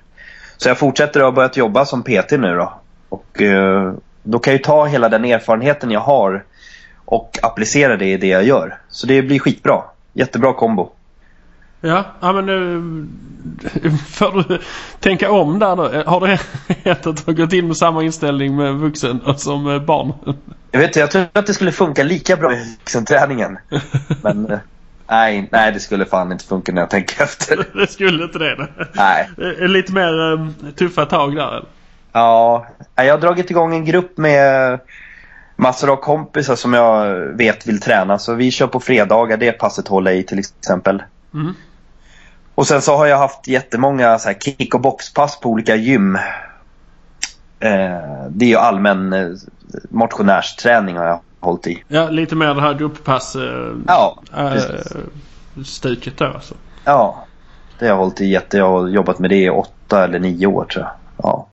[0.58, 2.74] Så jag fortsätter och har börjat jobba som PT nu då.
[3.10, 6.44] Och eh, då kan jag ju ta hela den erfarenheten jag har
[7.06, 8.78] och applicera det i det jag gör.
[8.90, 9.82] Så det blir skitbra.
[10.14, 10.92] Jättebra kombo.
[11.82, 12.82] Ja, ja men nu...
[14.08, 14.60] Får du
[15.00, 16.10] tänka om där då?
[16.10, 16.40] Har det
[16.84, 20.14] hänt att du har gått in med samma inställning med vuxen som med barn?
[20.72, 23.58] Jag vet jag trodde att det skulle funka lika bra i liksom, träningen.
[24.22, 24.60] Men eh,
[25.08, 27.68] nej, nej, det skulle fan inte funka när jag tänker efter.
[27.80, 28.68] Det skulle inte det.
[28.94, 29.30] Nej.
[29.38, 31.66] Det är Lite mer um, tuffa tag där eller?
[32.12, 34.80] Ja, jag har dragit igång en grupp med
[35.56, 38.20] massor av kompisar som jag vet vill träna.
[38.20, 41.04] Så vi kör på fredagar, det passet håller jag i till exempel.
[41.34, 41.54] Mm.
[42.56, 46.16] Och sen så har jag haft jättemånga så här kick och boxpass på olika gym.
[47.60, 49.28] Eh, det är ju allmän eh,
[49.90, 51.84] motionärsträning har jag hållit i.
[51.88, 54.24] Ja, lite mer det här grupppass uh, Ja,
[55.66, 56.56] stuket då alltså.
[56.84, 57.26] Ja,
[57.80, 58.58] det har jag hållit i jätte.
[58.58, 60.92] Jag har jobbat med det i åtta eller nio år tror jag.
[61.24, 61.48] Ja.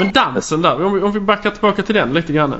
[0.00, 2.54] Men dansen där, om vi, om vi backar tillbaka till den lite grann.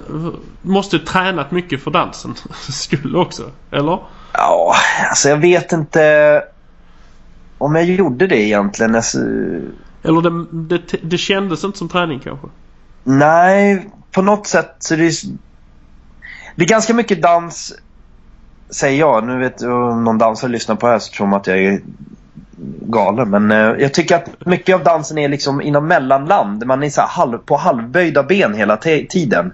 [0.63, 2.35] Måste ju tränat mycket för dansen
[2.69, 3.99] skull också, eller?
[4.33, 4.75] Ja,
[5.11, 6.43] alltså jag vet inte
[7.59, 8.95] om jag gjorde det egentligen.
[8.95, 9.19] Alltså,
[10.03, 12.47] Eller det, det, det kändes inte som träning kanske?
[13.05, 15.37] nej, på något sätt så är det ju-
[16.57, 17.73] Det är ganska mycket dans,
[18.71, 19.27] säger jag.
[19.27, 21.59] Nu vet jag om någon dansare lyssnar på det här så tror de att jag
[21.59, 21.81] är
[22.81, 23.31] galen.
[23.31, 26.67] Men eh, jag tycker att mycket av dansen är liksom inom mellanland.
[26.67, 29.53] Man är så halv, på halvböjda ben hela tiden.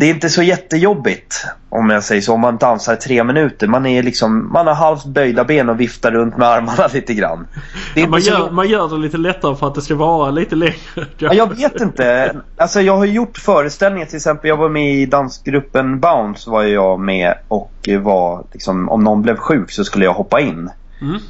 [0.00, 2.34] Det är inte så jättejobbigt om jag säger så.
[2.34, 3.66] Om man dansar tre minuter.
[3.66, 7.46] Man, är liksom, man har halvt böjda ben och viftar runt med armarna lite grann.
[7.94, 10.30] Ja, man, inte så gör, man gör det lite lättare för att det ska vara
[10.30, 11.06] lite längre.
[11.18, 12.36] Ja, jag vet inte.
[12.56, 14.48] Alltså jag har gjort föreställningar till exempel.
[14.48, 19.36] Jag var med i dansgruppen Bounce var jag med och var liksom om någon blev
[19.36, 20.70] sjuk så skulle jag hoppa in.
[21.00, 21.20] Mm.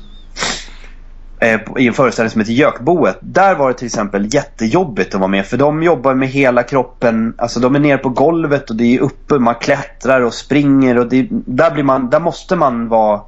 [1.40, 3.18] Eh, I en föreställning som heter Gökboet.
[3.20, 7.35] Där var det till exempel jättejobbigt att vara med för de jobbar med hela kroppen.
[7.38, 9.38] Alltså de är nere på golvet och det är uppe.
[9.38, 13.20] Man klättrar och springer och det, där, blir man, där måste man vara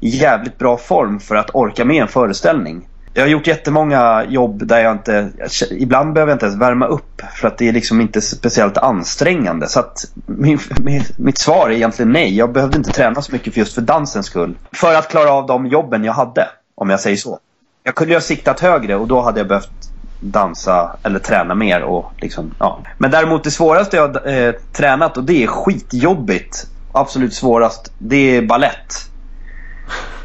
[0.00, 2.88] i jävligt bra form för att orka med en föreställning.
[3.14, 5.30] Jag har gjort jättemånga jobb där jag inte...
[5.70, 9.68] Ibland behöver jag inte ens värma upp för att det är liksom inte speciellt ansträngande.
[9.68, 12.36] Så att min, min, mitt svar är egentligen nej.
[12.36, 14.58] Jag behövde inte träna så mycket för just för dansens skull.
[14.72, 17.38] För att klara av de jobben jag hade, om jag säger så.
[17.82, 19.90] Jag kunde ju ha siktat högre och då hade jag behövt
[20.20, 21.82] dansa eller träna mer.
[21.82, 22.80] Och liksom, ja.
[22.98, 26.66] Men däremot det svåraste jag har eh, tränat och det är skitjobbigt.
[26.92, 29.10] Absolut svårast, det är ballett.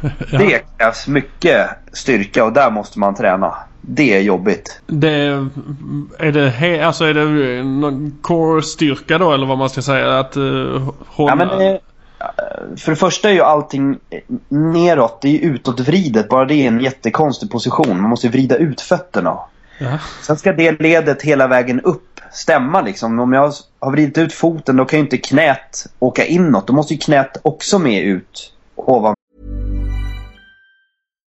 [0.00, 0.38] ja.
[0.38, 3.54] Det krävs mycket styrka och där måste man träna.
[3.80, 4.80] Det är jobbigt.
[4.86, 5.08] Det,
[6.18, 10.18] är det, he, alltså är det någon core-styrka då eller vad man ska säga?
[10.18, 11.62] Att uh, hålla...
[11.62, 11.78] Ja, eh,
[12.78, 13.98] för det första är ju allting
[14.48, 16.28] neråt, det är utåtvridet.
[16.28, 18.00] Bara det är en jättekonstig position.
[18.00, 19.38] Man måste vrida ut fötterna.
[19.78, 19.98] Ja.
[20.22, 23.20] Sen ska det ledet hela vägen upp stämma liksom.
[23.20, 26.66] Om jag har vridit ut foten då kan ju inte knät åka inåt.
[26.66, 29.14] Då måste ju knät också med ut ovan.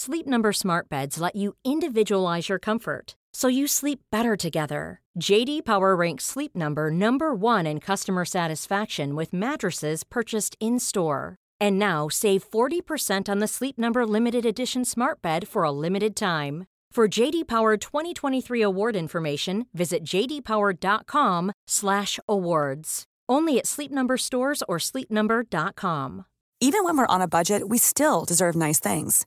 [0.00, 5.00] Sleep Number Smart Beds let you individualize your comfort so you sleep better together.
[5.18, 11.34] JD Power ranks Sleep Number number 1 in customer satisfaction with mattresses purchased in-store.
[11.60, 16.14] And now save 40% on the Sleep Number limited edition Smart Bed for a limited
[16.14, 16.66] time.
[16.92, 23.04] For JD Power 2023 award information, visit jdpower.com/awards.
[23.28, 26.24] Only at Sleep Number stores or sleepnumber.com.
[26.60, 29.26] Even when we're on a budget, we still deserve nice things.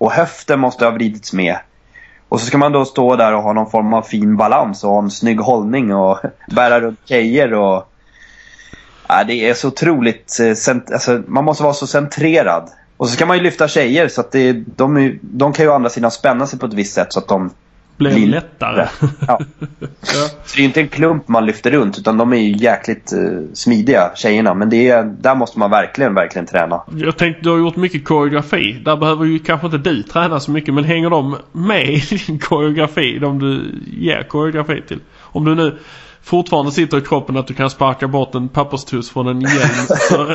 [0.00, 1.56] och höften måste ha vridits med.
[2.28, 4.90] Och så ska man då stå där och ha någon form av fin balans och
[4.90, 6.18] ha en snygg hållning och
[6.50, 7.92] bära runt tjejer och...
[9.08, 10.40] Ja, det är så otroligt...
[10.40, 12.70] Eh, alltså, man måste vara så centrerad.
[12.96, 15.74] Och så ska man ju lyfta tjejer så att det, de, de kan ju å
[15.74, 17.50] andra sidan spänna sig på ett visst sätt så att de
[18.00, 18.88] blir, blir lättare.
[19.26, 19.40] Ja.
[20.00, 20.28] ja.
[20.44, 23.40] Så det är inte en klump man lyfter runt utan de är ju jäkligt uh,
[23.54, 24.54] smidiga tjejerna.
[24.54, 26.82] Men det är, där måste man verkligen, verkligen träna.
[26.96, 28.80] Jag tänkte du har gjort mycket koreografi.
[28.84, 32.38] Där behöver ju kanske inte du träna så mycket men hänger de med i din
[32.38, 33.18] koreografi?
[33.18, 35.00] De du ger koreografi till?
[35.20, 35.78] Om du nu
[36.22, 40.26] fortfarande sitter i kroppen att du kan sparka bort en papperstuss från en hjälm så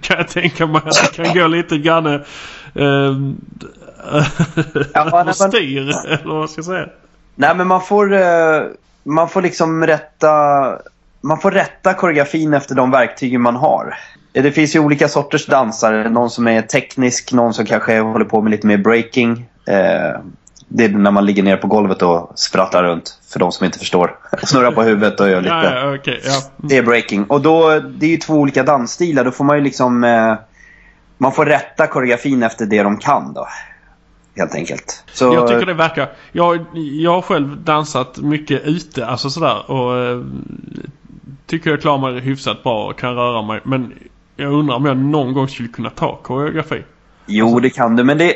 [0.00, 2.20] kan jag tänka mig att det kan gå lite grann eh,
[4.94, 6.88] ja, styr eller vad ska jag säga.
[7.42, 8.62] Nej men man får, eh,
[9.02, 10.30] man får liksom rätta
[11.20, 13.94] man får rätta koreografin efter de verktygen man har.
[14.32, 16.10] Det finns ju olika sorters dansare.
[16.10, 19.46] Någon som är teknisk, någon som kanske håller på med lite mer breaking.
[19.66, 20.20] Eh,
[20.68, 23.18] det är när man ligger ner på golvet och sprattlar runt.
[23.32, 24.18] För de som inte förstår.
[24.42, 25.54] Snurrar på huvudet och gör lite.
[25.54, 26.40] Ja, ja, okay, ja.
[26.56, 27.24] Det är breaking.
[27.24, 29.24] Och då, det är ju två olika dansstilar.
[29.24, 30.04] Då får man ju liksom...
[30.04, 30.34] Eh,
[31.18, 33.46] man får rätta koreografin efter det de kan då.
[34.36, 35.04] Helt enkelt.
[35.12, 35.24] Så...
[35.24, 36.08] Jag tycker det verkar...
[36.32, 39.70] Jag, jag har själv dansat mycket ute, alltså sådär.
[39.70, 40.20] Och eh,
[41.46, 43.60] tycker jag klarar mig hyfsat bra och kan röra mig.
[43.64, 43.92] Men
[44.36, 46.82] jag undrar om jag någon gång skulle kunna ta koreografi.
[47.26, 48.04] Jo, alltså, det kan du.
[48.04, 48.34] Men det,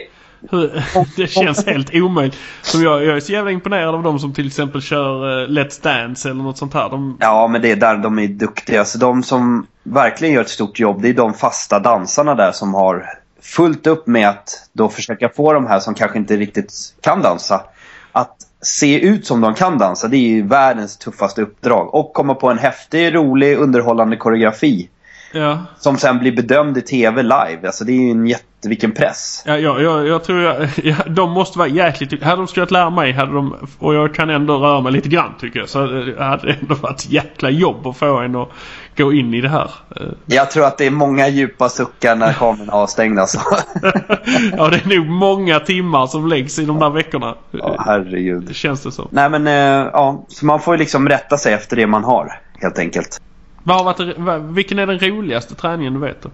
[1.16, 2.38] det känns helt omöjligt.
[2.62, 5.82] Som jag, jag är så jävla imponerad av de som till exempel kör uh, Let's
[5.82, 6.90] Dance eller något sånt här.
[6.90, 7.16] De...
[7.20, 8.84] Ja, men det är där de är duktiga.
[8.84, 12.74] Så de som verkligen gör ett stort jobb, det är de fasta dansarna där som
[12.74, 13.06] har
[13.40, 17.62] fullt upp med att då försöka få de här som kanske inte riktigt kan dansa
[18.12, 20.08] att se ut som de kan dansa.
[20.08, 21.94] Det är ju världens tuffaste uppdrag.
[21.94, 24.88] Och komma på en häftig, rolig, underhållande koreografi.
[25.36, 25.58] Ja.
[25.78, 27.60] Som sen blir bedömd i tv live.
[27.64, 28.44] Alltså det är ju en jätte...
[28.66, 29.42] Vilken press.
[29.46, 32.22] Ja, ja, ja jag tror jag, ja, de måste vara jäkligt...
[32.22, 33.56] Hade de skulle lära mig hade de...
[33.78, 35.68] Och jag kan ändå röra mig lite grann tycker jag.
[35.68, 38.48] Så det hade ändå varit jäkla jobb att få en att
[38.96, 39.70] gå in i det här.
[40.26, 43.26] Jag tror att det är många djupa suckar när kameran är avstängda.
[43.26, 43.40] Så.
[44.56, 47.34] ja, det är nog många timmar som läggs i de där veckorna.
[47.50, 48.42] Ja, herregud.
[48.42, 49.08] Det känns det så.
[49.10, 50.26] Nej, men eh, ja.
[50.28, 53.20] Så man får ju liksom rätta sig efter det man har, helt enkelt.
[53.66, 56.22] Vad har varit, vilken är den roligaste träningen du vet?
[56.22, 56.30] Då?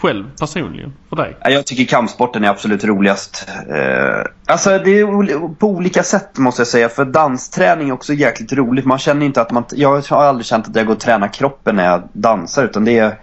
[0.00, 1.36] själv personligen för dig?
[1.44, 3.48] Jag tycker kampsporten är absolut roligast.
[3.48, 6.88] Eh, alltså det är på olika sätt måste jag säga.
[6.88, 8.84] För dansträning är också jäkligt roligt.
[8.84, 9.64] Man känner inte att man...
[9.70, 12.64] Jag har aldrig känt att jag går och tränar kroppen när jag dansar.
[12.64, 13.18] Utan det är...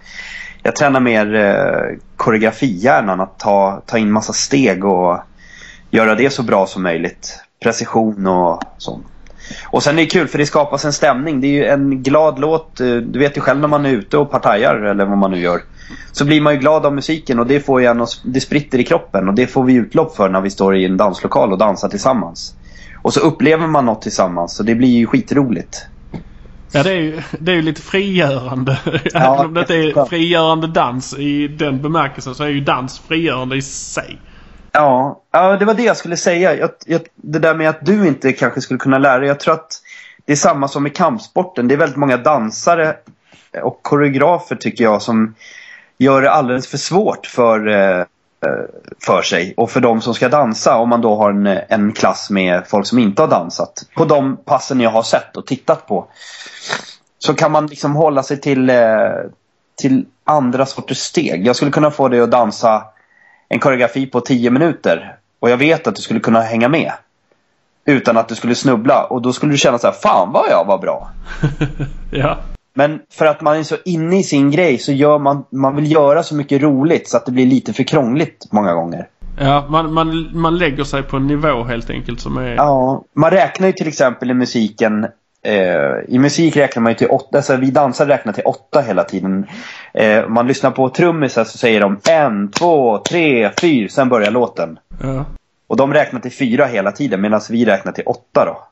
[0.62, 3.20] Jag tränar mer eh, koreografihjärnan.
[3.20, 5.18] Att ta, ta in massa steg och
[5.90, 7.40] göra det så bra som möjligt.
[7.62, 9.06] Precision och sånt.
[9.70, 11.40] Och sen är det kul för det skapas en stämning.
[11.40, 12.80] Det är ju en glad låt.
[12.80, 15.40] Eh, du vet ju själv när man är ute och partajar eller vad man nu
[15.40, 15.60] gör.
[16.12, 18.78] Så blir man ju glad av musiken och det får ju en att, det spritter
[18.78, 19.28] i kroppen.
[19.28, 22.54] Och det får vi utlopp för när vi står i en danslokal och dansar tillsammans.
[23.02, 25.86] Och så upplever man något tillsammans så det blir ju skitroligt.
[26.72, 28.78] Ja det är ju, det är ju lite frigörande.
[29.12, 32.98] Ja, Även om det inte är frigörande dans i den bemärkelsen så är ju dans
[32.98, 34.22] frigörande i sig.
[34.76, 36.54] Ja, ja det var det jag skulle säga.
[36.54, 39.28] Jag, jag, det där med att du inte kanske skulle kunna lära dig.
[39.28, 39.80] Jag tror att
[40.24, 41.68] det är samma som i kampsporten.
[41.68, 42.96] Det är väldigt många dansare
[43.62, 45.34] och koreografer tycker jag som
[45.98, 48.04] gör det alldeles för svårt för, eh,
[49.06, 52.30] för sig och för de som ska dansa om man då har en, en klass
[52.30, 53.82] med folk som inte har dansat.
[53.96, 56.06] På de passen jag har sett och tittat på
[57.18, 58.76] så kan man liksom hålla sig till, eh,
[59.76, 61.46] till andra sorters steg.
[61.46, 62.84] Jag skulle kunna få dig att dansa
[63.48, 66.92] en koreografi på 10 minuter och jag vet att du skulle kunna hänga med.
[67.84, 70.64] Utan att du skulle snubbla och då skulle du känna så här, fan vad jag
[70.64, 71.10] var bra.
[72.10, 72.38] ja.
[72.74, 75.92] Men för att man är så inne i sin grej så gör man, man vill
[75.92, 79.08] göra så mycket roligt så att det blir lite för krångligt många gånger.
[79.38, 82.54] Ja, man, man, man lägger sig på en nivå helt enkelt som är...
[82.54, 85.06] Ja, man räknar ju till exempel i musiken
[85.46, 89.04] eh, I musik räknar man ju till åtta, alltså vi dansare räknar till åtta hela
[89.04, 89.46] tiden.
[89.94, 94.78] Eh, man lyssnar på trummisar så säger de en, två, tre, fyra, sen börjar låten.
[95.02, 95.24] Ja.
[95.66, 98.62] Och de räknar till fyra hela tiden medan vi räknar till åtta då.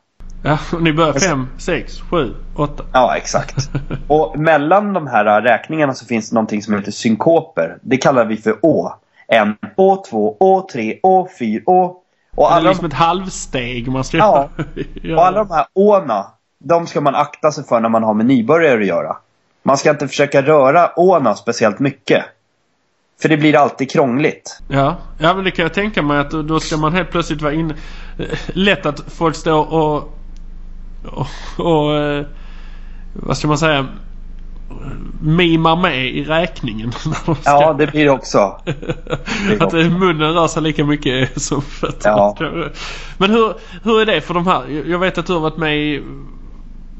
[0.44, 2.84] Ja, ni börjar fem, sex, sju, åtta.
[2.92, 3.70] Ja, exakt.
[4.08, 7.78] Och mellan de här räkningarna så finns det någonting som heter synkoper.
[7.82, 8.94] Det kallar vi för å.
[9.28, 12.00] En, å, två, å, tre, å, fyra, å.
[12.36, 14.48] Och alla det är liksom ett halvsteg man ska ja.
[15.02, 15.16] göra.
[15.16, 16.26] Och alla de här åna,
[16.64, 19.16] de ska man akta sig för när man har med nybörjare att göra.
[19.62, 22.24] Man ska inte försöka röra åna speciellt mycket.
[23.22, 24.60] För det blir alltid krångligt.
[24.68, 27.52] Ja, ja men det kan jag tänka mig att då ska man helt plötsligt vara
[27.52, 27.74] inne.
[28.46, 30.14] Lätt att folk står och
[31.12, 31.26] och,
[31.66, 32.26] och eh,
[33.12, 33.86] vad ska man säga
[35.20, 36.92] mimar med i räkningen.
[37.26, 38.38] De ja, det blir det också.
[39.60, 42.16] att munnen rör sig lika mycket som fötterna.
[42.16, 42.36] Ja.
[43.18, 44.82] Men hur, hur är det för de här?
[44.86, 46.02] Jag vet att du har varit med i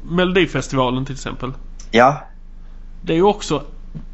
[0.09, 1.53] Melodifestivalen till exempel.
[1.91, 2.21] Ja.
[3.01, 3.63] Det är ju också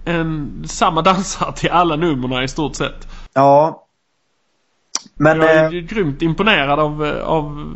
[0.05, 3.07] en, samma dansare till alla numren i stort sett.
[3.33, 3.85] Ja.
[5.15, 5.41] Men...
[5.41, 7.73] Jag är eh, grymt imponerad av, av,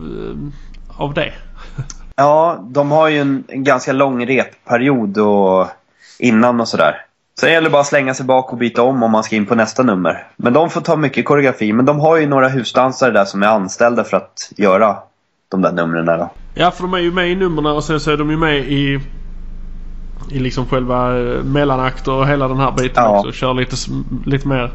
[0.98, 1.34] av det.
[2.16, 5.68] Ja, de har ju en, en ganska lång repperiod och
[6.20, 7.06] innan och sådär.
[7.40, 9.46] Så det gäller bara att slänga sig bak och byta om om man ska in
[9.46, 10.28] på nästa nummer.
[10.36, 11.74] Men de får ta mycket koreografi.
[11.74, 14.98] Men de har ju några husdansare där som är anställda för att göra
[15.50, 16.32] de där numren då.
[16.54, 18.58] Ja, för de är ju med i numren och sen så är de ju med
[18.58, 19.00] i
[20.32, 23.20] i liksom själva eh, mellanakter och hela den här biten ja.
[23.20, 23.32] också.
[23.32, 23.76] Kör lite,
[24.26, 24.72] lite mer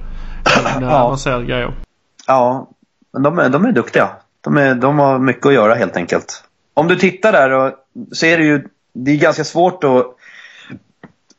[0.80, 0.90] ja.
[0.90, 1.72] avancerade grejer.
[2.26, 2.68] Ja,
[3.12, 4.08] men de är, de är duktiga.
[4.40, 6.44] De, är, de har mycket att göra helt enkelt
[6.80, 7.72] om du tittar där och,
[8.12, 10.16] så är det ju det är ganska svårt att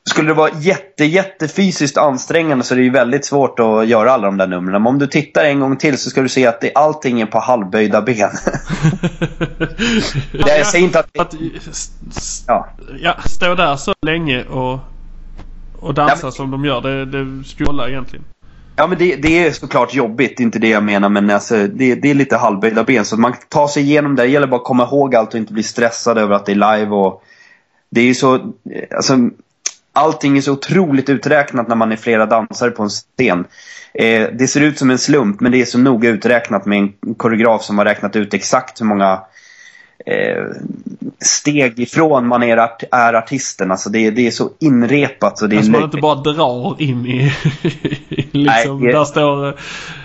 [0.10, 4.12] skulle det vara jätte, jätte fysiskt ansträngande så är det ju väldigt svårt att göra
[4.12, 4.84] alla de där numren.
[4.84, 7.26] Men om du tittar en gång till så ska du se att det, allting är
[7.26, 8.30] på halvböjda ben.
[10.32, 11.20] jag säger inte att...
[11.20, 11.36] att
[12.48, 12.68] ja.
[13.00, 14.80] ja, stå där så länge och,
[15.80, 16.32] och dansa ja, men...
[16.32, 16.82] som de gör.
[16.82, 18.26] Det, det skulle egentligen.
[18.76, 21.10] Ja men det, det, är såklart jobbigt, det är inte det jag menar.
[21.10, 23.06] Men alltså, det, det är lite halvböjda ben.
[23.06, 24.24] Så man tar sig igenom det.
[24.24, 26.78] Det gäller bara att komma ihåg allt och inte bli stressad över att det är
[26.78, 26.92] live.
[26.92, 27.24] Och
[27.90, 28.54] det är ju så...
[28.96, 29.18] Alltså,
[29.94, 33.46] allting är så otroligt uträknat när man är flera dansare på en scen.
[33.94, 37.16] Eh, det ser ut som en slump men det är så noga uträknat med en
[37.18, 39.22] koreograf som har räknat ut exakt hur många
[40.06, 40.44] eh,
[41.20, 43.72] steg ifrån man är, art är artisten.
[43.72, 45.38] Alltså det, det är så inrepat.
[45.38, 47.32] Så det alltså är man inte bara drar in i...
[48.32, 48.92] liksom, Nej, det...
[48.92, 49.56] Där står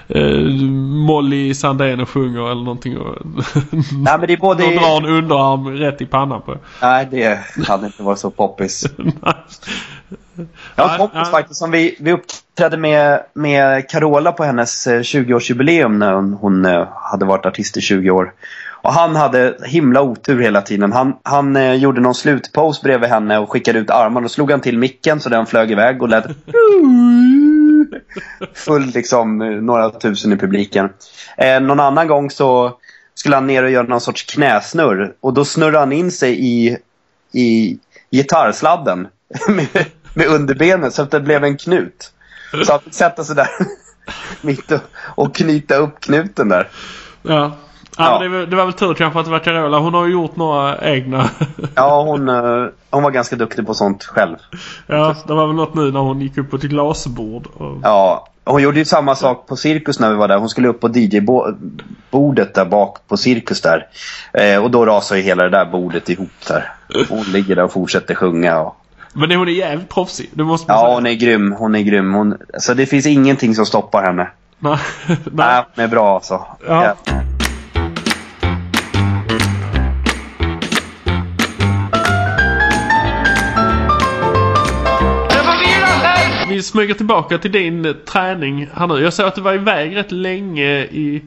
[0.09, 0.23] eh,
[1.07, 2.99] Molly Sandén och sjunger eller någonting.
[2.99, 3.17] Och
[3.93, 4.65] Nej, men det är både...
[4.71, 6.57] Någon drar en underarm rätt i pannan på.
[6.83, 7.39] Nej, det
[7.69, 8.87] hade inte varit så poppis.
[10.75, 15.93] Jag har en kompis faktiskt som vi, vi uppträdde med, med Carola på hennes 20-årsjubileum
[15.93, 18.33] eh, när hon, hon eh, hade varit artist i 20 år.
[18.87, 20.93] Och han hade himla otur hela tiden.
[20.93, 24.25] Han, han eh, gjorde någon slutpose bredvid henne och skickade ut armarna.
[24.25, 26.25] Och slog han till micken så den flög iväg och lät
[28.57, 30.89] full liksom några tusen i publiken.
[31.37, 32.79] Eh, någon annan gång så
[33.15, 35.15] skulle han ner och göra någon sorts knäsnurr.
[35.21, 36.77] Och då snurrade han in sig i,
[37.33, 37.79] i
[38.11, 39.09] gitarrsladden
[39.49, 42.13] med, med underbenet så att det blev en knut.
[42.65, 43.49] Så han fick sätta sig där
[44.41, 46.69] mitt och, och knyta upp knuten där.
[47.23, 47.57] Ja.
[47.99, 48.19] Ja, Ja.
[48.19, 49.79] Det, var, det var väl tur kanske att det var Carola.
[49.79, 51.31] Hon har ju gjort några egna.
[51.75, 54.39] Ja, hon, eh, hon var ganska duktig på sånt själb.
[54.87, 57.47] ja, det var väl något nu när hon gick upp på ett glasbord.
[57.47, 57.79] Och...
[57.83, 60.39] Ja, hon gjorde ju samma sak på Cirkus när vi var där.
[60.39, 63.87] Hon skulle upp på DJ-bordet där bak på Cirkus där.
[64.33, 66.73] Eh, och då rasade ju hela det där bordet ihop där.
[67.09, 68.61] Hon ligger där och fortsätter sjunga.
[68.61, 68.77] Och...
[69.13, 70.31] Men hon är jävligt proffsig.
[70.33, 70.95] Det måste man Ja, säga.
[70.95, 71.53] hon är grym.
[71.59, 72.15] Hon är grym.
[72.15, 72.37] Hon...
[72.55, 74.29] Alltså, det finns ingenting som stoppar henne.
[74.59, 74.79] Nej.
[75.75, 76.47] Hon är bra alltså.
[76.69, 76.95] Ja.
[86.57, 89.03] Vi smyger tillbaka till din eh, träning här nu.
[89.03, 91.25] Jag såg att du var iväg rätt länge i,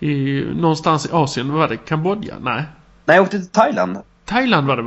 [0.00, 1.50] i någonstans i Asien.
[1.50, 1.76] Vad var det?
[1.76, 2.34] Kambodja?
[2.40, 2.62] Nej.
[3.04, 3.98] Nej, jag åkte till Thailand.
[4.24, 4.82] Thailand var det.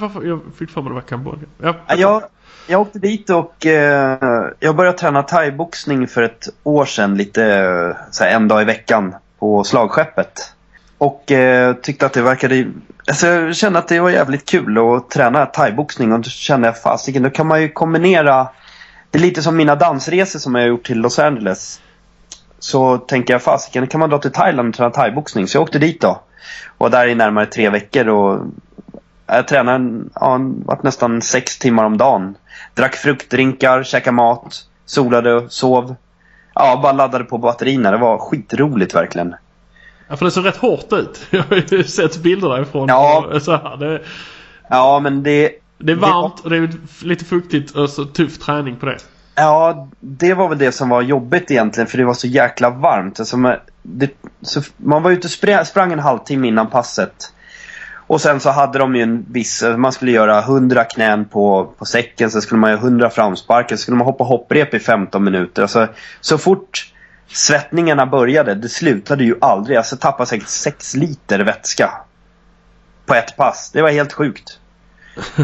[0.00, 0.22] Varför?
[0.26, 1.48] Jag fick för mig det var Kambodja.
[1.62, 2.22] Ja, Ja, Jag,
[2.66, 4.18] jag åkte dit och eh,
[4.60, 7.14] jag började träna thaiboxning för ett år sedan.
[7.16, 10.54] Lite eh, så här, en dag i veckan på slagskeppet.
[10.98, 12.66] Och eh, tyckte att det verkade...
[13.08, 16.12] Alltså jag kände att det var jävligt kul att träna thaiboxning.
[16.12, 18.48] Och då kände jag fasiken, då kan man ju kombinera...
[19.10, 21.80] Det är lite som mina dansresor som jag har gjort till Los Angeles.
[22.58, 25.48] Så tänker jag fasiken, kan man dra till Thailand och träna thaiboxning?
[25.48, 26.20] Så jag åkte dit då.
[26.78, 28.46] Och där i närmare tre veckor och
[29.26, 30.38] jag tränade ja,
[30.82, 32.34] nästan sex timmar om dagen.
[32.74, 35.94] Drack fruktdrinkar, käkade mat, solade, sov.
[36.54, 37.90] Ja, bara laddade på batterierna.
[37.90, 39.34] Det var skitroligt verkligen.
[40.08, 41.26] Ja, för det såg rätt hårt ut.
[41.30, 42.88] Jag har ju sett bilder därifrån.
[42.88, 43.40] Ja.
[43.40, 44.00] Så här, det,
[44.70, 45.50] Ja, men det...
[45.80, 46.70] det är varmt och det är
[47.02, 48.98] lite fuktigt och så tuff träning på det.
[49.34, 53.20] Ja, det var väl det som var jobbigt egentligen för det var så jäkla varmt.
[53.20, 54.10] Alltså, man, det,
[54.42, 57.32] så, man var ute och sprang, en halvtimme innan passet.
[58.06, 61.84] Och sen så hade de ju en viss, man skulle göra 100 knän på, på
[61.84, 65.62] säcken, sen skulle man göra 100 framsparkar, sen skulle man hoppa hopprep i 15 minuter.
[65.62, 65.88] Alltså,
[66.20, 66.92] så fort
[67.28, 69.76] svettningarna började, det slutade ju aldrig.
[69.76, 71.90] Alltså tappade säkert 6 liter vätska.
[73.06, 73.70] På ett pass.
[73.72, 74.60] Det var helt sjukt.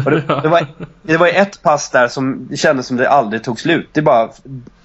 [0.05, 0.67] Och det, det, var,
[1.01, 3.89] det var ett pass där som det kändes som det aldrig tog slut.
[3.93, 4.29] Det bara,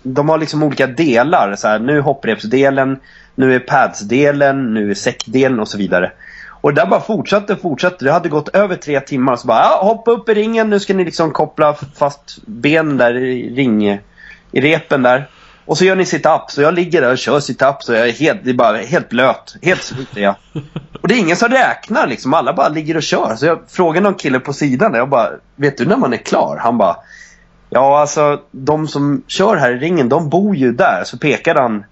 [0.02, 1.56] de har liksom olika delar.
[1.56, 2.98] Så här, nu är hopprepsdelen,
[3.34, 6.12] nu är padsdelen, nu är säckdelen och så vidare.
[6.48, 8.04] Och det där bara fortsatte och fortsatte.
[8.04, 9.36] Det hade gått över tre timmar.
[9.36, 10.70] Så bara, ja, hoppa upp i ringen.
[10.70, 13.88] Nu ska ni liksom koppla fast ben där i ring,
[14.52, 15.28] i repen där.
[15.64, 16.50] Och så gör ni sit-up.
[16.50, 17.82] Så jag ligger där och kör sit-up.
[17.82, 19.56] Så jag är helt, det är bara helt blöt.
[19.62, 20.34] Helt slut är jag.
[21.02, 22.34] Och det är ingen som räknar liksom.
[22.34, 23.36] Alla bara ligger och kör.
[23.36, 24.94] Så jag frågade någon kille på sidan.
[24.94, 26.56] Jag bara, vet du när man är klar?
[26.56, 26.96] Han bara,
[27.70, 31.02] ja alltså de som kör här i ringen, de bor ju där.
[31.04, 31.84] Så pekade han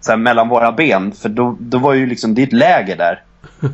[0.00, 1.12] så här, mellan våra ben.
[1.12, 3.22] För då, då var ju liksom, ett läger där.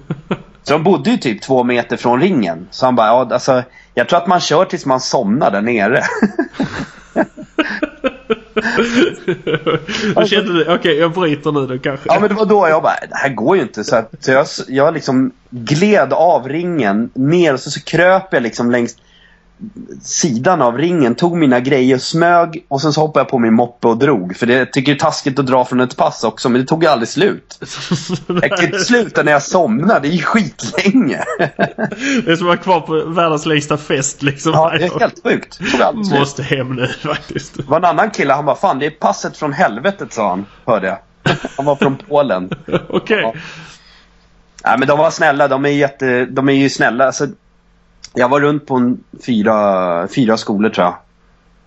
[0.63, 2.69] Så de bodde ju typ två meter från ringen.
[2.71, 3.63] Så han bara, ja alltså
[3.95, 6.03] jag tror att man kör tills man somnar där nere.
[10.15, 12.09] Då kände du, okej jag bryter nu då kanske.
[12.09, 13.85] Ja men det var då jag bara, det här går ju inte.
[13.85, 18.43] Så, att, så jag, jag liksom gled av ringen ner och så, så kröp jag
[18.43, 18.97] liksom längs
[20.03, 23.89] sidan av ringen, tog mina grejer, smög och sen så hoppade jag på min moppe
[23.89, 24.37] och drog.
[24.37, 26.67] För det jag tycker det är taskigt att dra från ett pass också, men det
[26.67, 27.59] tog ju aldrig slut.
[28.43, 31.25] Jag kan inte sluta när jag somnar, det är ju skitlänge.
[32.25, 34.53] Det är som att vara kvar på världens längsta fest liksom.
[34.53, 35.59] Ja, det är helt sjukt.
[35.59, 36.19] Det tog aldrig slut.
[36.21, 37.57] Måste hem nu faktiskt.
[37.57, 40.47] Det var en annan kille, han bara fan det är passet från helvetet sa han,
[40.67, 40.99] hörde jag.
[41.57, 42.51] Han var från Polen.
[42.89, 43.21] Okej.
[43.23, 43.35] Ja.
[44.65, 47.07] Nej men de var snälla, de är, jätte, de är ju snälla.
[47.07, 47.27] Alltså,
[48.15, 50.97] jag var runt på en fyra, fyra skolor tror jag.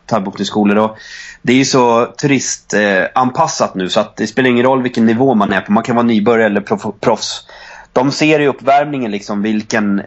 [0.06, 0.98] Thaiboxningsskolor och
[1.42, 5.06] det är ju så turistanpassat eh, anpassat nu så att det spelar ingen roll vilken
[5.06, 5.72] nivå man är på.
[5.72, 7.48] Man kan vara nybörjare eller prof- proffs.
[7.94, 10.06] De ser i uppvärmningen liksom vilken, eh,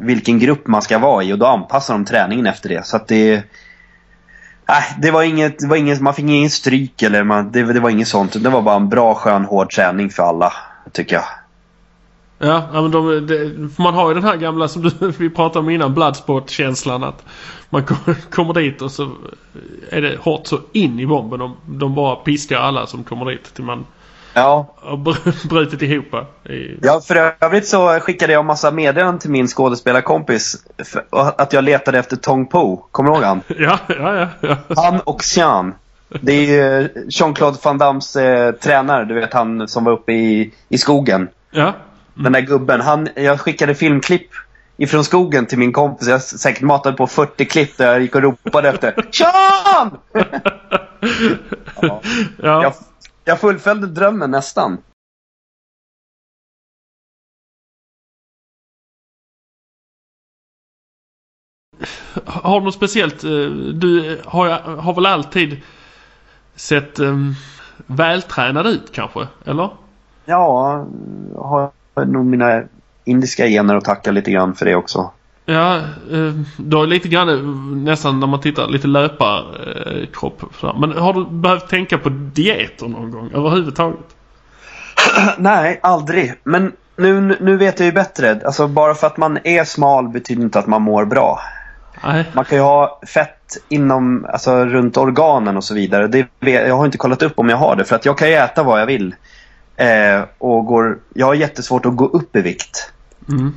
[0.00, 2.86] vilken grupp man ska vara i och då anpassar de träningen efter det.
[2.86, 3.42] Så att det
[4.68, 7.80] Nej, det var inget, det var inget, man fick ingen stryk eller man, det, det
[7.80, 8.42] var inget sånt.
[8.42, 10.52] Det var bara en bra, skön, hård träning för alla,
[10.92, 11.24] tycker jag.
[12.38, 15.70] Ja, men de, det, man har ju den här gamla som du, vi pratade om
[15.70, 17.24] innan, Bloodsport-känslan att
[17.70, 17.82] man
[18.30, 19.10] kommer, dit och så
[19.90, 21.38] är det hårt så in i bomben.
[21.38, 23.86] De, de bara piskar alla som kommer dit till man
[24.34, 26.06] Ja, har br- brutit ihop.
[26.82, 31.98] Ja, för övrigt så skickade jag massa meddelanden till min skådespelarkompis för, att jag letade
[31.98, 32.76] efter Tong Po.
[32.90, 33.40] Kommer du ihåg han?
[33.58, 34.28] ja, ja, ja.
[34.40, 34.56] ja.
[34.76, 35.74] Han och Xian.
[36.20, 40.52] Det är ju Jean-Claude Van Dammes eh, tränare, du vet han som var uppe i,
[40.68, 41.28] i skogen.
[41.50, 41.72] ja.
[42.16, 42.80] Den där gubben.
[42.80, 44.28] Han, jag skickade filmklipp
[44.76, 46.08] ifrån skogen till min kompis.
[46.08, 49.98] Jag säkert matade på 40 klipp där jag gick och ropade efter Sean!
[51.80, 52.02] ja.
[52.42, 52.62] ja.
[52.62, 52.72] jag,
[53.24, 54.78] jag fullföljde drömmen nästan.
[62.24, 63.24] har du något speciellt?
[63.24, 63.30] eh,
[63.74, 65.60] Du har, har väl alltid
[66.54, 67.34] sett um,
[67.86, 69.28] vältränad ut kanske?
[69.44, 69.70] Eller?
[70.24, 70.86] Ja,
[71.34, 71.70] jag har
[72.04, 72.62] nog mina
[73.04, 75.10] indiska gener att tacka lite grann för det också.
[75.44, 77.40] Ja, eh, du har lite grann eh,
[77.90, 80.42] nästan när man tittar lite löparkropp.
[80.78, 84.16] Men har du behövt tänka på dieter någon gång överhuvudtaget?
[85.38, 86.34] Nej, aldrig.
[86.44, 88.40] Men nu, nu vet jag ju bättre.
[88.44, 91.40] Alltså bara för att man är smal betyder inte att man mår bra.
[92.04, 92.24] Nej.
[92.32, 96.06] Man kan ju ha fett inom, alltså runt organen och så vidare.
[96.06, 97.84] Det, jag har inte kollat upp om jag har det.
[97.84, 99.14] För att jag kan ju äta vad jag vill.
[99.76, 102.92] Eh, och går, jag har jättesvårt att gå upp i vikt.
[103.28, 103.54] Mm.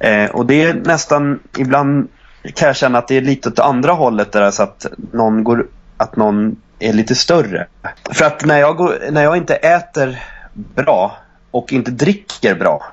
[0.00, 2.08] Eh, och det är nästan, ibland
[2.54, 5.66] kan jag känna att det är lite åt andra hållet där så att någon, går,
[5.96, 7.66] att någon är lite större.
[8.12, 10.18] För att när jag, går, när jag inte äter
[10.54, 11.16] bra
[11.50, 12.84] och inte dricker bra,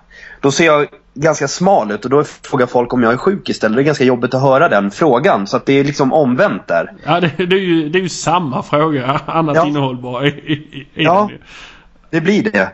[0.41, 3.76] då ser jag ganska smal ut och då frågar folk om jag är sjuk istället.
[3.76, 5.47] Det är ganska jobbigt att höra den frågan.
[5.47, 6.93] Så att det är liksom omvänt där.
[7.05, 9.22] Ja, det, det, är ju, det är ju samma fråga.
[9.26, 9.65] Annat Ja.
[9.65, 11.30] innehåll bara i, i, i Ja.
[12.12, 12.72] Det blir det.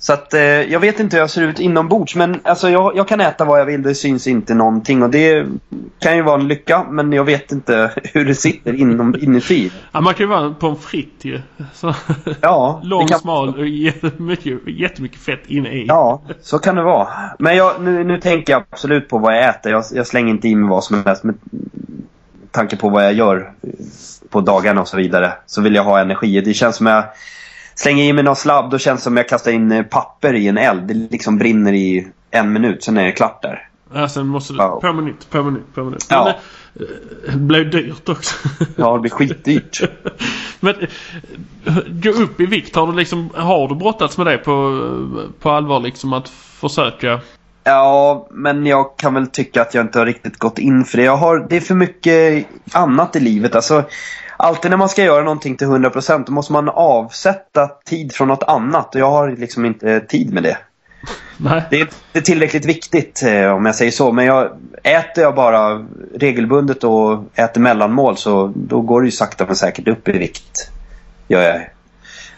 [0.00, 3.08] Så att eh, jag vet inte hur jag ser ut inombords men alltså jag, jag
[3.08, 3.82] kan äta vad jag vill.
[3.82, 5.46] Det syns inte någonting och det
[5.98, 9.72] kan ju vara en lycka men jag vet inte hur det sitter inom, inuti.
[9.92, 11.40] Ja, man kan ju vara en pommes frites ju.
[11.74, 11.94] Så,
[12.40, 15.86] Ja, lång, kan, smal och jättemycket, jättemycket fett inne i.
[15.88, 17.08] Ja, så kan det vara.
[17.38, 19.72] Men jag, nu, nu tänker jag absolut på vad jag äter.
[19.72, 21.34] Jag, jag slänger inte i mig vad som helst med
[22.50, 23.52] tanke på vad jag gör
[24.30, 25.32] på dagarna och så vidare.
[25.46, 26.40] Så vill jag ha energi.
[26.40, 27.04] Det känns som jag
[27.78, 30.48] slänger i mig någon sladd då känns det som jag kastar in eh, papper i
[30.48, 30.82] en eld.
[30.82, 33.68] Det liksom brinner i en minut, sen är det klart där.
[33.94, 34.56] Ja, sen måste du...
[34.58, 34.80] Ja.
[34.80, 36.06] På minut, på minut, på minut.
[36.10, 36.24] Ja.
[36.24, 36.34] Men
[36.74, 36.84] det,
[37.28, 38.34] eh, det blev dyrt också.
[38.76, 39.80] Ja, det blir skitdyrt.
[40.60, 40.74] Men
[41.64, 42.76] eh, gå upp i vikt.
[42.76, 43.30] Har du liksom...
[43.34, 44.82] Har du brottats med det på,
[45.40, 47.20] på allvar liksom att försöka?
[47.64, 51.04] Ja, men jag kan väl tycka att jag inte har riktigt gått in för det.
[51.04, 53.54] Jag har, det är för mycket annat i livet.
[53.54, 53.84] Alltså,
[54.38, 58.42] alltid när man ska göra någonting till 100% då måste man avsätta tid från något
[58.42, 58.94] annat.
[58.94, 60.58] Och jag har liksom inte tid med det.
[61.36, 61.62] Nej.
[61.70, 64.12] Det är inte tillräckligt viktigt eh, om jag säger så.
[64.12, 64.50] Men jag,
[64.82, 69.88] äter jag bara regelbundet och äter mellanmål så då går det ju sakta men säkert
[69.88, 70.70] upp i vikt.
[71.28, 71.70] Gör jag.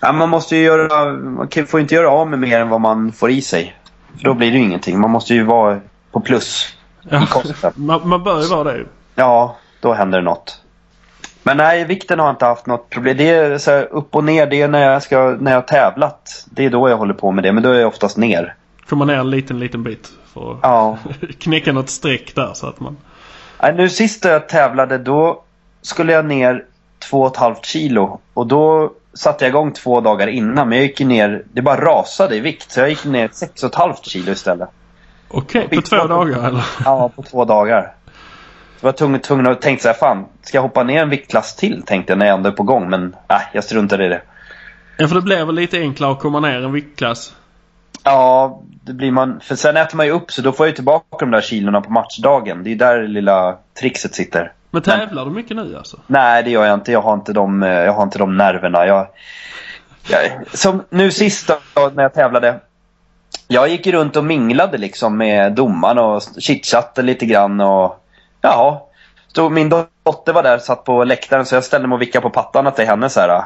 [0.00, 3.12] Ja, man måste ju göra, man får inte göra av med mer än vad man
[3.12, 3.76] får i sig.
[4.16, 5.00] För då blir det ju ingenting.
[5.00, 5.80] Man måste ju vara
[6.12, 6.76] på plus
[7.08, 7.26] Ja.
[7.74, 8.84] Man, man bör ju vara det.
[9.14, 10.59] Ja, då händer det något.
[11.42, 13.16] Men nej, vikten har jag inte haft något problem.
[13.16, 14.46] Det är så här, upp och ner.
[14.46, 16.46] Det är när jag, ska, när jag har tävlat.
[16.50, 17.52] Det är då jag håller på med det.
[17.52, 18.54] Men då är jag oftast ner.
[18.88, 20.08] Komma ner en liten, liten bit.
[20.34, 20.98] För att Ja.
[21.38, 22.96] knäcka något streck där så att man...
[23.62, 25.42] Nej, nu sist jag tävlade då
[25.82, 26.64] skulle jag ner
[26.98, 28.20] två och ett halvt kilo.
[28.34, 30.68] Och då satte jag igång två dagar innan.
[30.68, 32.72] Men jag gick ner, det bara rasade i vikt.
[32.72, 34.68] Så jag gick ner sex och ett halvt kilo istället.
[35.28, 36.64] Okej, på två dagar eller?
[36.84, 37.92] Ja, på två dagar.
[38.80, 41.82] Var tvungen, tvungen att tänka så här, fan, ska jag hoppa ner en viktklass till?
[41.82, 42.90] Tänkte jag när jag ändå är på gång.
[42.90, 44.22] Men nej, jag struntade i det.
[44.96, 47.32] Ja, för det blir väl lite enklare att komma ner en viktklass.
[48.04, 49.40] Ja, det blir man.
[49.40, 51.80] För sen äter man ju upp så då får jag ju tillbaka de där kilorna
[51.80, 52.62] på matchdagen.
[52.62, 54.52] Det är ju där det lilla trixet sitter.
[54.70, 55.96] Men tävlar du mycket nu alltså?
[56.06, 56.92] Nej, det gör jag inte.
[56.92, 58.86] Jag har inte de, jag har inte de nerverna.
[58.86, 59.06] Jag,
[60.08, 60.20] jag,
[60.52, 62.60] som nu sist då, när jag tävlade.
[63.48, 67.60] Jag gick ju runt och minglade liksom med domaren och chitchattade lite grann.
[67.60, 67.96] Och,
[68.40, 68.78] jaha.
[69.32, 72.30] Så min dotter var där satt på läktaren så jag ställde mig och vickade på
[72.30, 73.08] pattarna till henne.
[73.08, 73.42] Så här.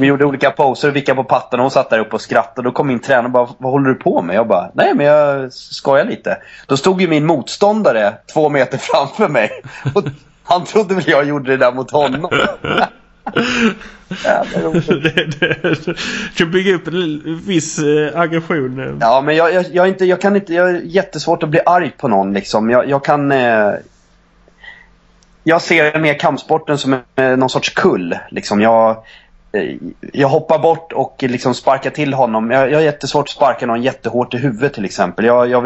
[0.00, 2.68] Vi gjorde olika poser och vickade på pattarna och hon satt där uppe och skrattade.
[2.68, 4.36] Då kom min tränare och bara Vad håller du på med?
[4.36, 6.38] Jag bara Nej men jag skojar lite.
[6.66, 9.50] Då stod ju min motståndare två meter framför mig.
[9.94, 10.02] Och
[10.44, 12.30] han trodde väl jag gjorde det där mot honom.
[15.02, 15.94] Det
[16.36, 18.80] kan bygga upp en viss eh, aggression.
[18.80, 18.94] eh.
[19.00, 21.90] Ja, men jag, jag, jag, inte, jag kan inte, jag är jättesvårt att bli arg
[21.98, 22.70] på någon liksom.
[22.70, 23.32] Jag, jag kan...
[25.44, 28.18] Jag ser mer kampsporten som eh, någon sorts kull.
[28.30, 28.60] Liksom.
[28.60, 28.90] Jag,
[29.52, 29.76] eh,
[30.12, 32.50] jag hoppar bort och liksom sparkar till honom.
[32.50, 35.24] Jag, jag har jättesvårt att sparka någon jättehårt i huvudet till exempel.
[35.24, 35.60] Jag, jag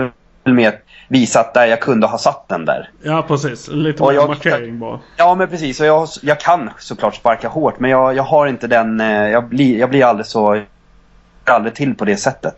[0.44, 2.90] vill mer visa att där jag kunde ha satt den där.
[3.02, 3.68] Ja, precis.
[3.68, 5.00] Lite Och jag- markering bara.
[5.16, 5.80] Ja, men precis.
[5.80, 9.00] Och jag, jag kan såklart sparka hårt, men jag, jag har inte den...
[9.00, 10.54] eh, Jag blir, jag blir aldrig så...
[10.54, 12.56] Jag aldrig till på det sättet.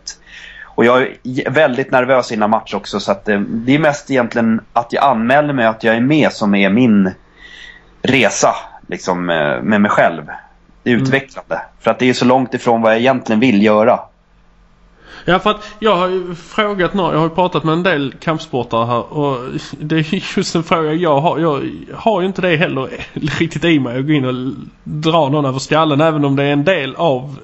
[0.77, 4.61] Och jag är väldigt nervös innan match också, så att eh, det är mest egentligen
[4.73, 7.11] att jag anmäler mig att jag är med som är min
[8.01, 8.55] resa
[8.87, 10.23] liksom, eh, med mig själv.
[10.83, 11.61] Det är utvecklande.
[11.79, 13.99] För att det är så långt ifrån vad jag egentligen vill göra.
[15.25, 18.13] Ja, för att jag har ju frågat några, jag har ju pratat med en del
[18.19, 19.37] kampsportare här och
[19.79, 21.39] det är just en fråga jag har.
[21.39, 24.53] Jag har ju inte det heller riktigt i mig att gå in och
[24.83, 27.35] dra någon över skallen även om det är en del av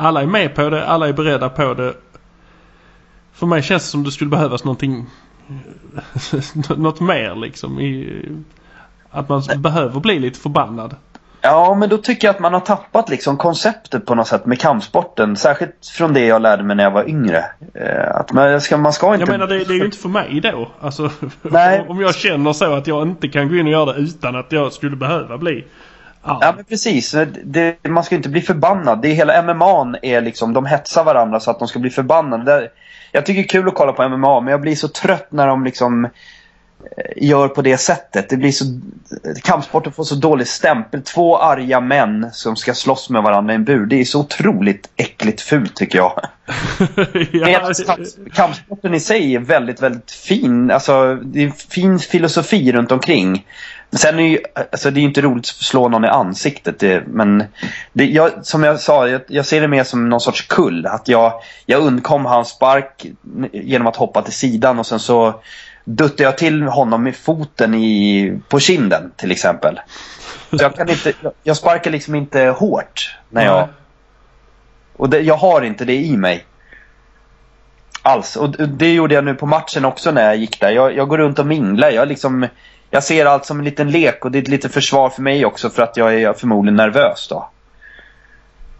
[0.00, 1.94] alla är med på det, alla är beredda på det.
[3.32, 5.06] För mig känns det som det skulle behövas någonting
[6.76, 8.22] något mer liksom i
[9.10, 10.96] Att man behöver bli lite förbannad.
[11.40, 14.60] Ja, men då tycker jag att man har tappat liksom konceptet på något sätt med
[14.60, 15.36] kampsporten.
[15.36, 17.44] Särskilt från det jag lärde mig när jag var yngre.
[17.74, 19.20] Eh, att man ska, man ska inte...
[19.20, 20.68] Jag menar det, det är ju inte för mig då.
[20.80, 21.10] Alltså,
[21.42, 21.86] Nej.
[21.88, 24.52] om jag känner så att jag inte kan gå in och göra det utan att
[24.52, 25.64] jag skulle behöva bli
[26.22, 26.38] arg.
[26.40, 27.16] Ja men precis.
[27.44, 29.02] Det, man ska inte bli förbannad.
[29.02, 32.44] Det är hela MMA är liksom, de hetsar varandra så att de ska bli förbannade.
[32.44, 32.68] Det,
[33.12, 35.46] jag tycker det är kul att kolla på MMA men jag blir så trött när
[35.46, 36.10] de liksom eh,
[37.16, 38.28] gör på det sättet.
[38.28, 38.64] Det blir så,
[39.42, 41.02] kampsporten får så dålig stämpel.
[41.02, 43.86] Två arga män som ska slåss med varandra i en bur.
[43.86, 46.20] Det är så otroligt äckligt fult tycker jag.
[47.32, 50.70] ja, Kamp- Kampsporten i sig är väldigt, väldigt fin.
[50.70, 53.44] Alltså, det är fin filosofi runt omkring.
[53.92, 56.78] Sen är ju, alltså det är inte roligt att slå någon i ansiktet.
[56.78, 57.44] Det, men
[57.92, 60.86] det, jag, som jag sa, jag, jag ser det mer som någon sorts kull.
[60.86, 61.32] Att jag,
[61.66, 63.06] jag undkom hans spark
[63.52, 65.42] genom att hoppa till sidan och sen så
[65.84, 69.80] duttade jag till honom med foten i, på kinden till exempel.
[70.50, 73.68] Så jag, kan inte, jag, jag sparkar liksom inte hårt när jag...
[74.96, 76.44] Och det, jag har inte det i mig.
[78.02, 78.36] Alls.
[78.36, 80.70] Och det gjorde jag nu på matchen också när jag gick där.
[80.70, 81.90] Jag, jag går runt och minglar.
[81.90, 82.46] Jag, liksom,
[82.90, 85.44] jag ser allt som en liten lek och det är ett litet försvar för mig
[85.44, 87.48] också för att jag är förmodligen nervös då.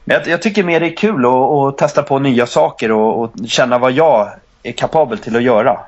[0.05, 3.23] Men jag, jag tycker mer det är kul att, att testa på nya saker och,
[3.23, 4.31] och känna vad jag
[4.63, 5.81] är kapabel till att göra.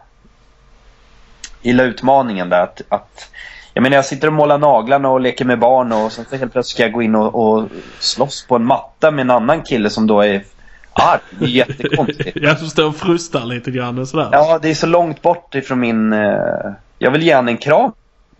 [1.62, 3.30] Gillar utmaningen där att, att
[3.74, 6.52] jag menar jag sitter och målar naglarna och leker med barn och sen så helt
[6.52, 7.68] plötsligt ska jag gå in och, och
[7.98, 10.44] slåss på en matta med en annan kille som då är
[10.92, 11.20] arg.
[11.30, 12.36] Det är jättekonstigt.
[12.42, 14.28] Jag som står och frustar lite grann och sådär.
[14.32, 16.12] Ja, det är så långt bort ifrån min...
[16.12, 16.72] Eh...
[16.98, 17.92] Jag vill ge han en kram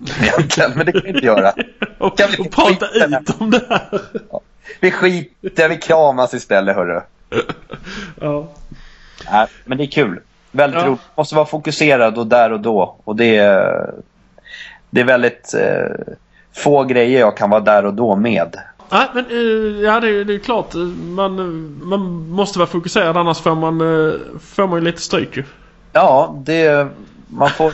[0.23, 1.53] egentligen, men det kan jag inte göra.
[1.99, 4.01] och, Kan vi och prata ut om det här.
[4.81, 7.01] Vi skiter, vi kramas istället hörru.
[8.21, 8.49] Ja.
[9.31, 10.21] Nej, men det är kul.
[10.53, 10.87] Väldigt Ja.
[10.87, 11.01] roligt.
[11.17, 12.97] Måste vara fokuserad och där och då.
[13.05, 13.91] Och det är,
[14.91, 16.15] det är väldigt eh,
[16.57, 18.57] få grejer jag kan vara där och då med.
[18.93, 20.75] Nej, men eh, ja, det, är- det är klart.
[21.05, 21.35] Man,
[21.83, 25.45] man måste vara fokuserad annars får man, eh, får man ju lite stryk ju.
[25.93, 26.89] Ja, det...
[27.29, 27.73] Man får...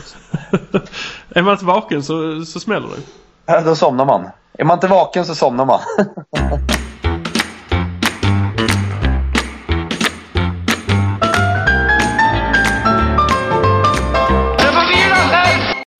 [1.37, 3.01] är man inte vaken så, så smäller det.
[3.45, 4.29] Ja, Då somnar man.
[4.53, 5.79] Är man inte vaken så somnar man.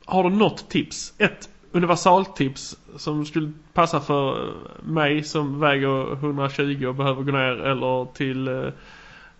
[0.06, 1.14] Har du något tips?
[1.18, 8.14] Ett universaltips som skulle passa för mig som väger 120 och behöver gå ner eller
[8.14, 8.70] till eh,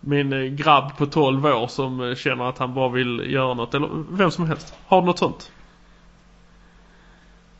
[0.00, 3.74] min eh, grabb på 12 år som eh, känner att han bara vill göra något
[3.74, 4.74] eller vem som helst.
[4.86, 5.52] Har du något sånt?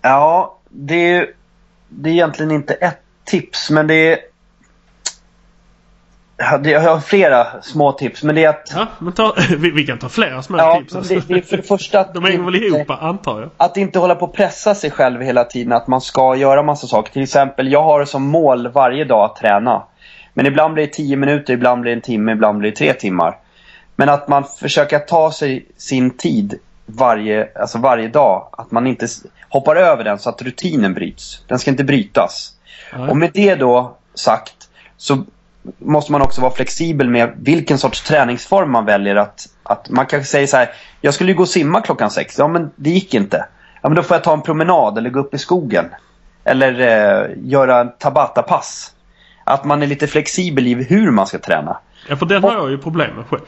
[0.02, 1.26] Ja, det är,
[1.88, 4.18] det är egentligen inte ett tips, men det är...
[6.64, 8.72] Jag har flera små tips, men det är att...
[8.76, 10.94] Ja, men ta, vi, vi kan ta flera små Ja, tips.
[10.94, 12.14] men det, det är för det första att...
[12.14, 13.50] De hänger väl ihop antar jag?
[13.56, 16.86] Att inte hålla på och pressa sig själv hela tiden att man ska göra massa
[16.86, 17.12] saker.
[17.12, 19.82] Till exempel, jag har som mål varje dag att träna.
[20.34, 22.92] Men ibland blir det 10 minuter, ibland blir det en timme, ibland blir det tre
[22.92, 23.36] timmar.
[23.96, 26.58] Men att man försöker ta sig sin tid
[26.88, 28.48] varje, alltså varje dag.
[28.52, 29.06] Att man inte
[29.48, 31.42] hoppar över den så att rutinen bryts.
[31.46, 32.52] Den ska inte brytas.
[32.96, 33.08] Nej.
[33.08, 35.24] Och med det då sagt så
[35.78, 39.16] måste man också vara flexibel med vilken sorts träningsform man väljer.
[39.16, 40.70] Att, att man kanske säger så här,
[41.00, 42.38] jag skulle ju gå och simma klockan sex.
[42.38, 43.46] Ja men det gick inte.
[43.82, 45.84] Ja men då får jag ta en promenad eller gå upp i skogen.
[46.44, 48.92] Eller eh, göra en Tabata-pass.
[49.44, 51.78] Att man är lite flexibel i hur man ska träna.
[52.08, 53.42] Ja, för den har jag ju problem med själv.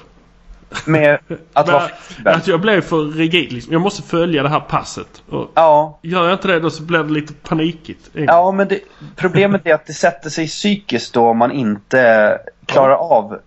[0.87, 1.19] Med
[1.53, 2.35] att vara flexibel.
[2.35, 3.73] att jag blev för rigid liksom.
[3.73, 5.23] Jag måste följa det här passet.
[5.31, 8.11] Och Ja, gör jag inte det då så blir det lite panikigt.
[8.13, 8.81] Ja, men det,
[9.17, 13.39] problemet är att det sätter sig psykiskt då om man inte klarar av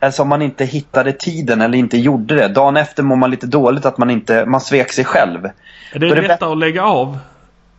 [0.00, 2.48] Alltså om man inte hittade tiden eller inte gjorde det.
[2.48, 5.44] Dagen efter mår man lite dåligt att man inte, man svek sig själv.
[5.44, 7.18] Är det är det lättare att lägga av?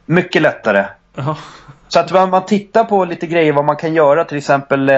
[0.05, 0.85] Mycket lättare.
[1.15, 1.37] Ja.
[1.87, 4.97] Så att man, man tittar på lite grejer vad man kan göra till exempel eh,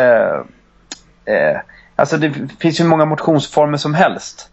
[1.26, 1.58] eh,
[1.98, 4.50] Alltså det finns ju många motionsformer som helst.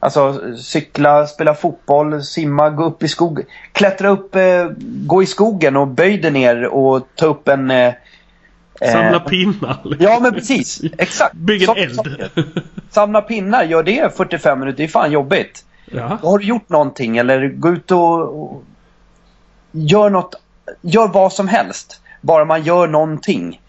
[0.00, 3.46] Alltså cykla, spela fotboll, simma, gå upp i skogen.
[3.72, 7.70] Klättra upp, eh, gå i skogen och böj dig ner och ta upp en...
[7.70, 7.94] Eh,
[8.80, 9.96] Samla eh, pinnar.
[9.98, 11.34] Ja men precis, exakt.
[11.34, 12.30] Bygg en eld.
[12.90, 15.64] Samla pinnar, gör det 45 minuter, det är fan jobbigt.
[15.84, 16.18] ja.
[16.22, 18.64] Då har du gjort någonting eller gå ut och, och
[19.72, 20.34] gör något.
[20.80, 22.00] Gör vad som helst.
[22.20, 23.60] Bara man gör någonting.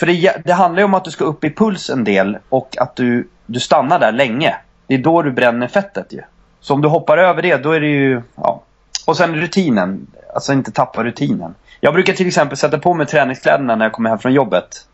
[0.00, 2.76] För det, det handlar ju om att du ska upp i puls en del och
[2.78, 4.56] att du, du stannar där länge.
[4.86, 6.20] Det är då du bränner fettet ju.
[6.60, 8.22] Så om du hoppar över det, då är det ju...
[8.36, 8.62] Ja.
[9.06, 10.06] Och sen rutinen.
[10.34, 11.54] Alltså inte tappa rutinen.
[11.80, 14.86] Jag brukar till exempel sätta på mig träningskläderna när jag kommer hem från jobbet.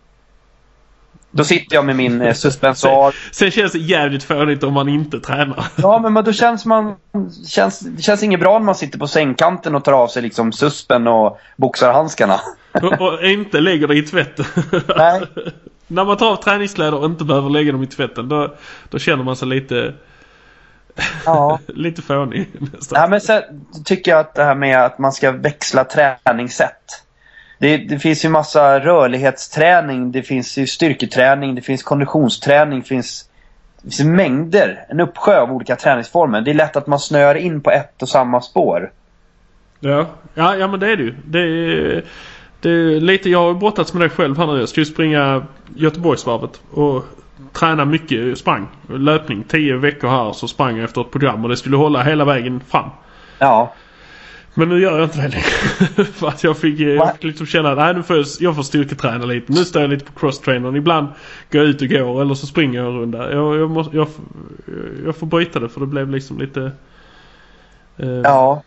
[1.31, 3.15] Då sitter jag med min eh, suspensor.
[3.33, 5.67] Sen känns det jävligt fånigt om man inte tränar.
[5.77, 6.95] Ja, men då känns man...
[7.49, 10.53] Känns, det känns inget bra när man sitter på sängkanten och tar av sig liksom
[10.53, 12.41] suspen och boxarhandskarna.
[12.83, 14.45] Och, och inte lägger det i tvätten.
[14.97, 15.23] Nej.
[15.87, 18.55] När man tar av träningskläder och inte behöver lägga dem i tvätten då,
[18.89, 19.95] då känner man sig lite...
[21.25, 21.59] Ja.
[21.67, 23.01] lite fånig nästan.
[23.01, 23.43] Nej, men sen
[23.85, 27.03] tycker jag att det här med att man ska växla träningssätt.
[27.59, 33.31] Det, det finns ju massa rörlighetsträning, det finns ju styrketräning, det finns konditionsträning, det finns,
[33.83, 36.41] det finns mängder, en uppsjö av olika träningsformer.
[36.41, 38.93] Det är lätt att man snöar in på ett och samma spår.
[39.81, 41.15] Ja, ja, ja men det är det ju.
[41.25, 42.05] Det är,
[42.61, 44.59] det lite, jag har brottats med det själv här nu.
[44.61, 47.05] Jag ska ju springa Göteborgsvarvet och
[47.53, 48.69] träna mycket sprang.
[48.89, 49.45] Löpning.
[49.49, 52.61] Tio veckor här så sprang jag efter ett program och det skulle hålla hela vägen
[52.61, 52.91] fram.
[53.39, 53.75] Ja,
[54.55, 56.05] Men nu gör jag inte det längre.
[56.13, 58.63] För att jag fick, jag fick liksom känna att nej, nu får jag, jag får
[58.63, 59.53] styrketräna lite.
[59.53, 60.77] Nu står jag lite på crosstrainern.
[60.77, 61.07] Ibland
[61.53, 63.33] går jag ut och går eller så springer jag en runda.
[63.33, 64.09] Jag, jag, måste, jag,
[65.05, 66.73] jag får bryta det för det blev liksom lite...
[67.97, 68.63] eh, ja.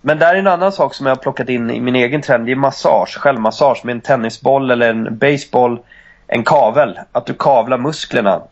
[0.00, 2.46] Men där är en annan sak som jag har plockat in i min egen trend.
[2.46, 5.78] Det är massage, självmassage med en tennisboll eller en baseball.
[6.26, 6.98] En kavel.
[7.12, 8.42] Att du kavlar musklerna.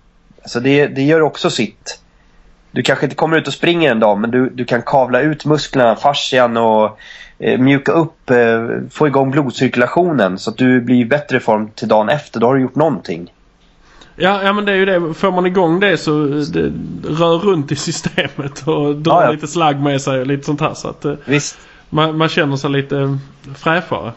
[0.42, 2.00] Alltså det, det gör också sitt.
[2.70, 5.44] Du kanske inte kommer ut och springer en dag men du, du kan kavla ut
[5.44, 6.98] musklerna, fascian och
[7.38, 11.88] eh, mjuka upp, eh, få igång blodcirkulationen så att du blir i bättre form till
[11.88, 12.40] dagen efter.
[12.40, 13.32] Då har du gjort någonting.
[14.16, 15.14] Ja, ja men det är ju det.
[15.14, 16.10] Får man igång det så
[16.52, 16.72] det
[17.08, 19.30] rör runt i systemet och drar Ja, ja.
[19.30, 20.74] lite slagg med sig och lite sånt här.
[20.74, 21.58] Så att eh, Visst.
[21.90, 23.18] man, man känner sig lite
[23.56, 24.12] fräschare.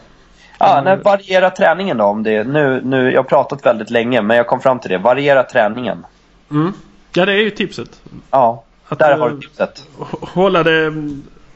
[0.58, 2.44] Ja, när variera träningen då om det.
[2.44, 4.98] Nu, nu, jag har pratat väldigt länge men jag kom fram till det.
[4.98, 6.06] Variera träningen.
[6.50, 6.72] Mm.
[7.14, 8.00] Ja, det är ju tipset.
[8.30, 9.86] Ja, Att, där eh, har du tipset.
[9.98, 10.92] h- Hålla det,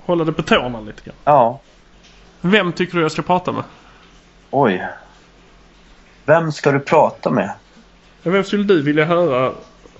[0.06, 1.14] hålla det på tårna lite grann.
[1.24, 1.60] Ja.
[2.40, 3.62] Vem tycker du jag ska prata med?
[4.50, 4.84] Oj.
[6.24, 7.50] Vem ska du prata med?
[8.24, 9.52] Ja, Vem skulle du vilja höra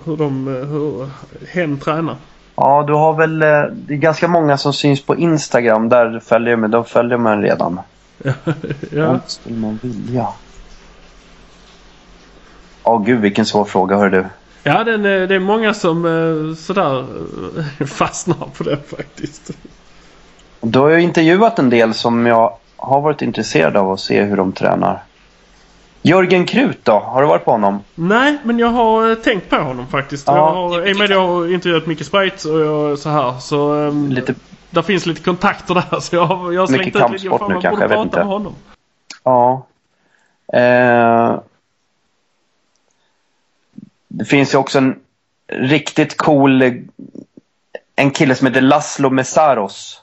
[0.05, 1.09] hur de, eh, hur
[1.51, 2.15] hen tränar?
[2.55, 3.41] Ja, du har väl...
[3.41, 5.89] eh, Det är ganska många som syns på Instagram.
[5.89, 6.69] Där följer jag med.
[6.71, 7.79] De följer man redan.
[8.23, 8.33] ja.
[8.91, 10.27] Vem skulle man vilja?
[12.83, 14.25] Åh gud vilken svår fråga hör du.
[14.63, 16.99] Ja, den, är- det är många som eh, sådär
[17.79, 19.51] eh, fastnar på den faktiskt.
[20.61, 24.37] Då har jag intervjuat en del som jag har varit intresserad av att se hur
[24.37, 25.03] de tränar.
[26.07, 26.91] Jörgen Krut då?
[26.99, 27.83] Har du varit på honom?
[27.95, 30.27] Nej, men jag har eh, tänkt på honom faktiskt.
[30.27, 30.35] Ja.
[30.35, 33.39] Jag har, I och med att jag har intervjuat Micke Spreitz och jag, så här
[33.39, 33.73] så...
[33.73, 34.35] Um, Lite...
[34.69, 37.27] Där finns lite kontakter där så jag, har- jag har slängt Mycket ut lite.
[37.27, 38.17] kampsport Fan, nu kanske, jag vet inte.
[38.17, 38.55] med honom.
[39.23, 39.65] Ja.
[40.53, 41.39] Eh...
[44.07, 44.99] Det finns ju också en
[45.47, 46.63] riktigt cool...
[47.95, 50.01] En kille som heter Laszlo Mesaros.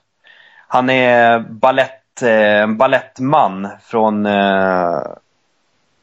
[0.69, 4.27] Han är ballett, eh, ballettman från...
[4.27, 4.99] Eh...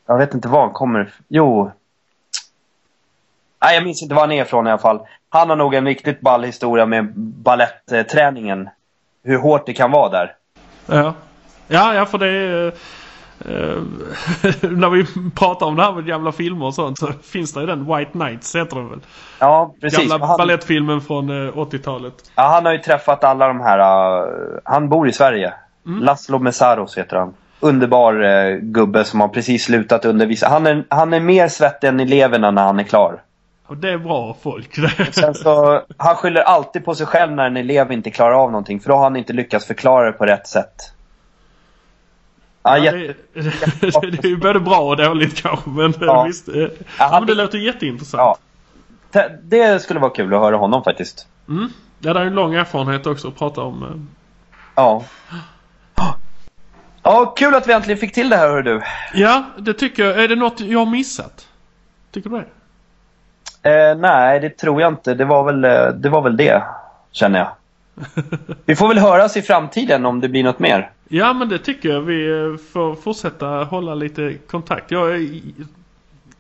[0.10, 1.72] Jag vet inte var han kommer Jo.
[3.62, 5.00] Nej, jag minns inte var han är ifrån i alla fall.
[5.30, 8.70] Han har nog en riktigt ball historia med ballettträningen.
[9.24, 10.36] Hur hårt det kan vara där.
[10.86, 11.14] Ja.
[11.68, 12.68] Ja, ja för det är...
[13.40, 13.82] eh,
[14.70, 15.06] när vi
[15.36, 18.12] pratar om det här med gamla filmer och sånt så finns det ju den White
[18.12, 19.00] Knights heter den väl?
[19.40, 20.10] Ja, precis.
[20.10, 22.32] Gamla Han- ballettfilmen från eh, 80-talet.
[22.36, 23.80] Ja, han har ju träffat alla de här.
[23.80, 25.54] uh, han bor i Sverige.
[25.84, 27.34] Laszlo Mesaros heter han.
[27.60, 30.50] Underbar uh, gubbe som har precis slutat undervisa.
[30.50, 33.22] Han är, han är mer svettig än eleverna när han är klar.
[33.68, 34.76] Och det är bra folk.
[35.12, 38.80] Sen så, han skyller alltid på sig själv när en elev inte klarar av någonting.
[38.80, 40.76] För då har han inte lyckats förklara det på rätt sätt.
[42.64, 43.42] Ja, Ja, jätte, det,
[44.22, 46.24] det är ju både bra och dåligt kanske men Ja.
[46.24, 46.48] visst.
[46.48, 48.40] eh, Ja, han- men det låter jätteintressant.
[49.14, 49.28] ja.
[49.44, 51.28] Det skulle vara kul att höra honom faktiskt.
[51.50, 51.70] Mm.
[52.00, 53.84] Ja, det är en lång erfarenhet också att prata om.
[53.84, 53.90] eh.
[54.76, 55.04] Ja.
[57.04, 58.82] Ja, kul att vi äntligen fick till det här hör du.
[59.14, 60.24] Ja, det tycker jag.
[60.24, 61.48] Är det något jag har missat?
[62.12, 62.44] Tycker du
[63.62, 63.90] det?
[63.90, 65.14] Eh, nej, det tror jag inte.
[65.14, 66.64] Det var väl, eh, det var väl det,
[67.12, 67.50] känner jag.
[68.66, 70.92] Vi får väl höras i framtiden om det blir något mer.
[71.08, 72.02] Ja, men det tycker jag.
[72.02, 74.92] Vi eh, får fortsätta hålla lite kontakt.
[74.92, 75.28] Jag eh,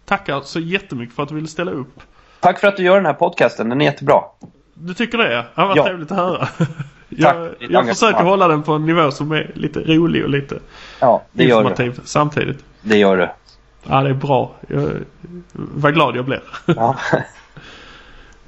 [0.06, 2.00] tackar så jättemycket för att du ville ställa upp.
[2.40, 3.70] Tack för att du gör den här podcasten.
[3.70, 4.22] Den är jättebra.
[4.74, 5.46] Du tycker det?
[5.56, 5.84] Ja, vad Ja.
[5.84, 6.48] trevligt att höra.
[7.10, 10.60] Jag, jag försöker hålla den på en nivå som är lite rolig och lite
[11.00, 11.70] Ja, det gör du.
[11.70, 12.64] informativ samtidigt.
[12.82, 13.30] Det gör du.
[13.90, 14.52] Ja, det är bra.
[14.68, 14.90] Jag,
[15.54, 16.42] vad glad jag blir.
[16.66, 16.96] Ja.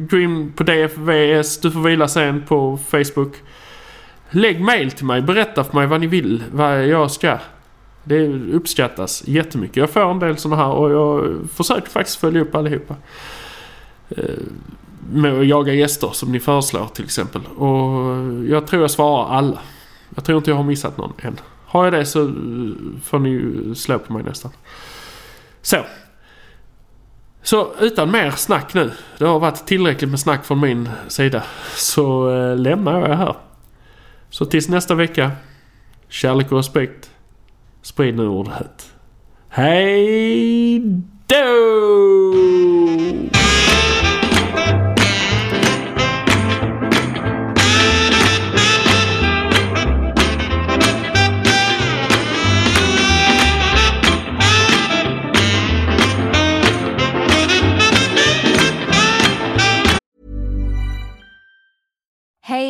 [0.10, 1.60] Gå in på DFVS.
[1.62, 3.36] Du får vila sen på Facebook.
[4.30, 5.22] Lägg mail till mig.
[5.22, 6.44] Berätta för mig vad ni vill.
[6.52, 7.38] Vad jag ska.
[8.04, 9.78] Det uppskattas jättemycket.
[9.78, 12.96] Jag får en del sådana här och jag försöker faktiskt följa upp allihopa.
[14.10, 14.24] Eh,
[15.12, 17.42] med att jaga gäster som ni föreslår till exempel.
[17.46, 18.16] Och
[18.48, 19.60] jag tror jag svarar alla.
[20.16, 21.40] Jag tror inte jag har missat någon än.
[21.66, 22.34] Har jag det så eh,
[23.04, 24.52] får ni ju slå på mig nästan.
[25.62, 25.78] Så.
[27.42, 28.92] Så utan mer snack nu.
[29.18, 31.44] Det har varit tillräckligt med snack från min sida.
[31.76, 33.36] Så eh, lämnar jag här.
[34.30, 35.32] Så tills nästa vecka.
[36.10, 37.12] Kärlek och respekt.
[37.82, 38.94] Sprid nu ordet.
[39.50, 40.80] Hej
[41.28, 42.49] då!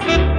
[0.00, 0.37] thank you